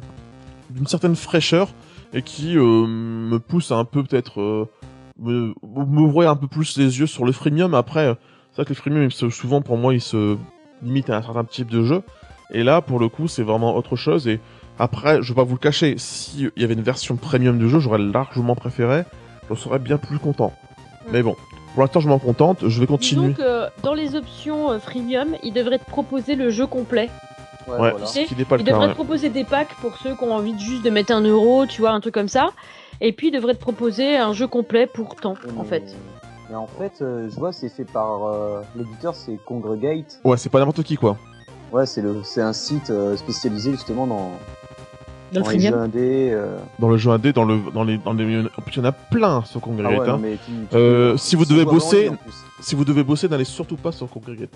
[0.70, 1.68] d'une certaine fraîcheur,
[2.14, 4.66] et qui euh, me pousse à un peu peut-être euh,
[5.18, 7.74] me- m'ouvrir un peu plus les yeux sur le freemium.
[7.74, 8.14] Après, euh,
[8.50, 10.38] c'est vrai que les freemium, souvent, pour moi, ils se
[10.82, 12.02] limitent à un certain type de jeu.
[12.52, 14.26] Et là, pour le coup, c'est vraiment autre chose.
[14.28, 14.40] Et
[14.78, 17.68] après, je vais pas vous le cacher, si il y avait une version premium du
[17.68, 19.04] jeu, j'aurais largement préféré.
[19.50, 20.52] Je serais bien plus content.
[21.12, 21.36] Mais bon,
[21.74, 22.68] pour l'instant, je m'en contente.
[22.68, 23.34] Je vais continuer.
[23.34, 27.08] Que dans les options euh, freemium, ils devraient te proposer le jeu complet.
[27.68, 28.06] Ouais, Ouais, voilà.
[28.06, 28.72] ce qui pas le Ils cas.
[28.72, 28.92] devraient ouais.
[28.92, 31.66] te proposer des packs pour ceux qui ont envie de juste de mettre un euro,
[31.66, 32.50] tu vois, un truc comme ça.
[33.00, 35.96] Et puis ils devraient te proposer un jeu complet pour Ouais, en fait.
[36.48, 40.20] Mais en fait, euh, je vois, c'est fait par euh, l'éditeur, c'est Congregate.
[40.24, 41.16] Ouais, c'est pas n'importe qui, quoi.
[41.72, 44.32] Ouais, c'est le, c'est un site euh, spécialisé justement dans,
[45.32, 46.30] Dans le dans les jeux indés.
[46.32, 46.56] euh.
[46.78, 48.84] Dans le jeu indé, dans, le, dans les, dans les, en plus, il y en
[48.84, 49.92] a plein sur Ah Congregate.
[50.00, 50.12] ouais, hein.
[50.12, 52.10] non, mais tu- tu Euh, si vous devez bosser-.
[52.60, 54.50] Si vous devez bosser, n'allez surtout pas sur Congregate.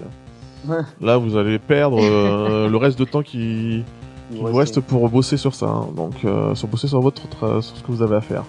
[0.69, 0.85] hein.
[1.01, 3.85] Là, vous allez perdre euh, le reste de temps qui,
[4.31, 5.89] vous reste pour bosser sur ça, hein.
[5.95, 8.43] donc euh, sur bosser sur votre tra- sur ce que vous avez à faire.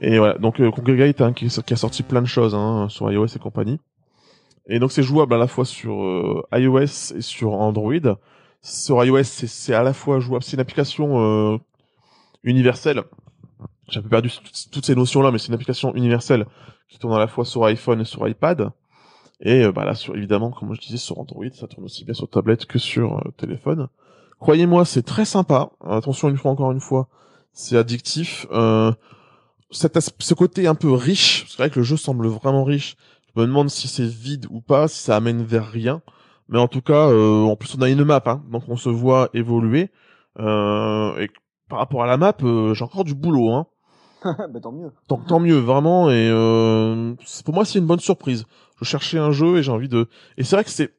[0.00, 3.10] Et voilà, donc euh, Congregate hein, qui, qui a sorti plein de choses hein, sur
[3.10, 3.80] iOS et compagnie.
[4.68, 7.94] Et donc c'est jouable à la fois sur euh, iOS et sur Android.
[8.60, 11.58] Sur iOS, c'est à la fois jouable, c'est une application euh,
[12.42, 13.02] universelle.
[13.88, 14.30] J'ai un peu perdu
[14.70, 16.46] toutes- ces notions-là, mais c'est une application universelle
[16.88, 18.70] qui tourne à la fois sur iPhone et sur iPad.
[19.40, 22.12] Et euh, bah là, sur, évidemment, comme je disais, sur Android, ça tourne aussi bien
[22.12, 23.88] sur tablette que sur euh, téléphone.
[24.40, 25.70] Croyez-moi, c'est très sympa.
[25.84, 27.08] Attention une fois encore une fois,
[27.52, 28.46] c'est addictif.
[29.70, 32.96] Cet ce côté un peu riche, c'est vrai que le jeu semble vraiment riche.
[33.38, 36.02] Je me demande si c'est vide ou pas, si ça amène vers rien.
[36.48, 38.88] Mais en tout cas, euh, en plus on a une map, hein, donc on se
[38.88, 39.90] voit évoluer.
[40.40, 41.30] Euh, et
[41.68, 43.52] par rapport à la map, euh, j'ai encore du boulot.
[43.52, 43.66] Hein.
[44.24, 44.90] bah tant mieux.
[45.06, 46.10] Tant, tant mieux, vraiment.
[46.10, 47.14] Et euh,
[47.44, 48.44] pour moi, c'est une bonne surprise.
[48.80, 50.08] Je cherchais un jeu et j'ai envie de.
[50.36, 50.92] Et c'est vrai que c'est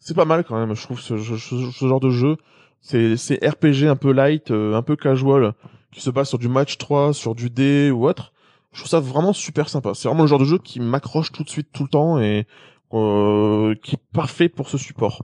[0.00, 0.74] c'est pas mal quand même.
[0.76, 2.36] Je trouve ce, ce, ce- ce genre de jeu.
[2.82, 5.54] C'est c'est RPG un peu light, euh, un peu casual,
[5.92, 8.34] qui se base sur du match 3, sur du dé ou autre.
[8.72, 9.92] Je trouve ça vraiment super sympa.
[9.94, 12.46] C'est vraiment le genre de jeu qui m'accroche tout de suite, tout le temps et
[12.92, 15.22] euh, qui est parfait pour ce support.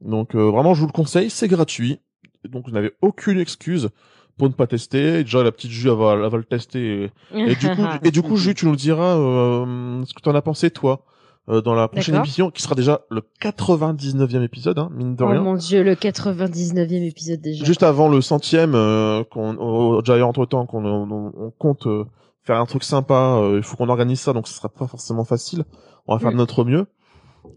[0.00, 1.30] Donc euh, vraiment, je vous le conseille.
[1.30, 2.00] C'est gratuit.
[2.48, 3.90] Donc vous n'avez aucune excuse
[4.36, 5.22] pour ne pas tester.
[5.24, 7.10] Déjà, la petite Jus, elle va, elle va le tester.
[7.34, 10.34] Et, et du coup, et du coup, Jus, tu nous diras euh, ce que t'en
[10.34, 11.04] as pensé, toi.
[11.48, 15.28] euh, dans la prochaine émission, qui sera déjà le 99e épisode, hein, mine de Oh
[15.28, 15.40] rien.
[15.42, 17.64] mon dieu, le 99e épisode déjà.
[17.64, 22.04] Juste avant le centième, euh, qu'on, au- déjà entre temps qu'on on, on compte euh,
[22.44, 25.24] faire un truc sympa, euh, il faut qu'on organise ça, donc ce sera pas forcément
[25.24, 25.64] facile.
[26.06, 26.34] On va faire Mm.
[26.34, 26.86] de notre mieux,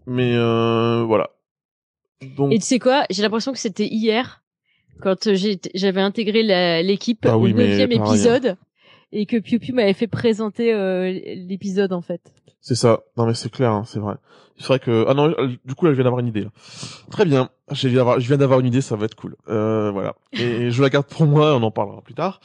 [0.06, 1.30] mais euh, voilà.
[2.38, 3.04] Donc Et tu sais quoi?
[3.10, 4.42] J'ai l'impression que c'était hier
[5.02, 5.36] quand euh,
[5.76, 8.06] j'avais intégré l'équipe Ah oui, au neuvième hein.
[8.06, 8.58] épisode
[9.12, 11.12] et que Piu Piu m'avait fait présenter euh,
[11.48, 12.22] l'épisode en fait.
[12.62, 13.02] c'est ça.
[13.18, 14.16] Non mais c'est clair, hein, c'est vrai.
[14.58, 16.42] C'est vrai que ah non, elle- du coup là je viens d'avoir une idée.
[16.42, 16.50] Là.
[17.12, 19.36] Très bien, je viens d'avoir, je viens d'avoir une idée, ça va être cool.
[19.50, 20.16] Euh, voilà.
[20.34, 22.40] Et je la garde pour moi, on en parlera plus tard.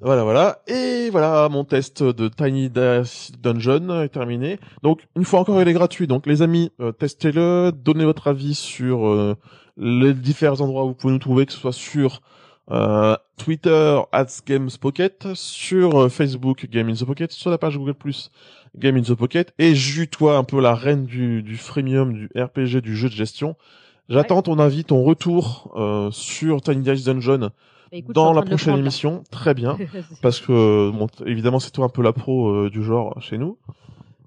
[0.00, 0.58] Voilà, voilà.
[0.66, 4.58] Et voilà, mon test de Tiny Death Dungeon est terminé.
[4.82, 6.06] Donc, une fois encore, il est gratuit.
[6.06, 9.36] Donc, les amis, euh, testez-le, donnez votre avis sur euh,
[9.78, 12.20] les différents endroits où vous pouvez nous trouver, que ce soit sur
[12.70, 14.00] euh, Twitter,
[14.46, 17.94] @gamespocket, sur euh, Facebook, Game in the Pocket, sur la page Google+,
[18.76, 19.72] Game in the Pocket, et
[20.10, 23.56] toi, un peu la reine du, du freemium, du RPG, du jeu de gestion.
[24.08, 27.50] J'attends ton avis, ton retour euh, sur Tiny Death Dungeon Bah,
[27.92, 28.80] écoute, dans la prochaine là.
[28.80, 29.24] émission.
[29.30, 29.78] Très bien
[30.22, 33.58] parce que bon, évidemment c'est toi un peu la pro euh, du genre chez nous.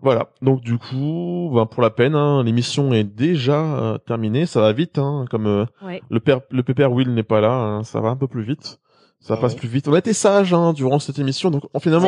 [0.02, 4.62] Voilà, donc du coup, ben, pour la peine, hein, l'émission est déjà euh, terminée, ça
[4.62, 6.02] va vite, hein, comme euh, Ouais.
[6.10, 8.80] le père, le pépère Will n'est pas là, hein, ça va un peu plus vite,
[9.20, 9.90] ça Ah passe plus vite.
[9.90, 12.08] On a été sage hein, durant cette émission, donc on, finalement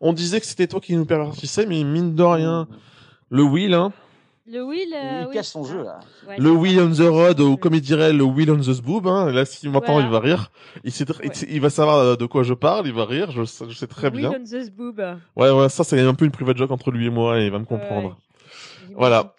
[0.00, 2.68] on disait que c'était toi qui nous pervertissais, mais mine de rien,
[3.30, 3.92] le Will, hein,
[4.46, 4.92] Le Will.
[4.94, 5.84] euh, Il oui, cache son c'est jeu ça.
[5.84, 6.00] là.
[6.28, 9.06] Ouais, le Will on the road, ou comme il dirait le Will on the boob,
[9.08, 10.06] hein, là si maintenant Voilà.
[10.06, 10.50] il va rire,
[10.84, 11.06] il, sait
[11.48, 13.86] il va savoir euh, de quoi je parle, il va rire, je, sais- je sais
[13.86, 14.32] très Will bien.
[14.38, 15.00] on the boob.
[15.36, 17.50] Ouais, ouais, ça c'est un peu une private joke entre lui et moi et il
[17.52, 18.08] va me comprendre.
[18.90, 18.94] Ouais.
[18.96, 19.34] Voilà.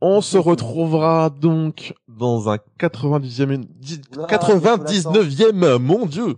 [0.00, 6.36] On se retrouvera donc dans un 90e, dix- Oula, 99e, mon dieu,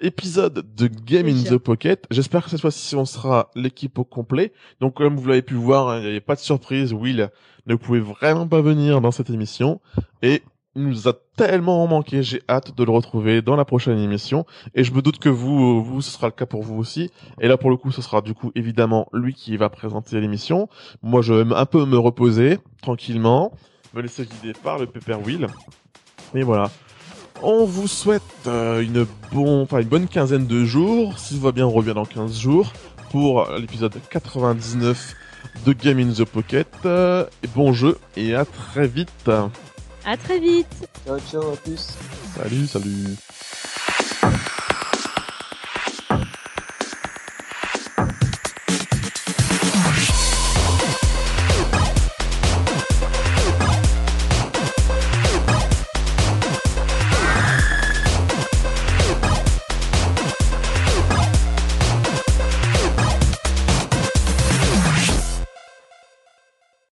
[0.00, 2.06] épisode de Game in the Pocket.
[2.10, 4.52] J'espère que cette fois-ci on sera l'équipe au complet.
[4.80, 6.92] Donc comme vous l'avez pu voir, hein, il n'y avait pas de surprise.
[6.92, 7.30] Will
[7.66, 9.80] ne pouvait vraiment pas venir dans cette émission
[10.22, 10.42] et
[10.76, 12.22] il nous a tellement manqué.
[12.22, 15.82] J'ai hâte de le retrouver dans la prochaine émission et je me doute que vous,
[15.82, 17.10] vous, ce sera le cas pour vous aussi.
[17.40, 20.68] Et là pour le coup, ce sera du coup évidemment lui qui va présenter l'émission.
[21.02, 23.52] Moi, je vais un peu me reposer tranquillement,
[23.94, 25.46] me laisser guider par le Pepper Wheel.
[26.34, 26.70] Et voilà.
[27.42, 31.18] On vous souhaite euh, une, bon, enfin, une bonne quinzaine de jours.
[31.18, 32.72] Si tout va bien, on revient dans 15 jours
[33.10, 35.14] pour l'épisode 99
[35.64, 36.68] de Game in the Pocket.
[36.84, 39.30] Euh, et bon jeu et à très vite.
[40.04, 40.88] À très vite.
[41.06, 41.96] Ciao, ciao, à plus.
[42.36, 43.16] Salut, salut.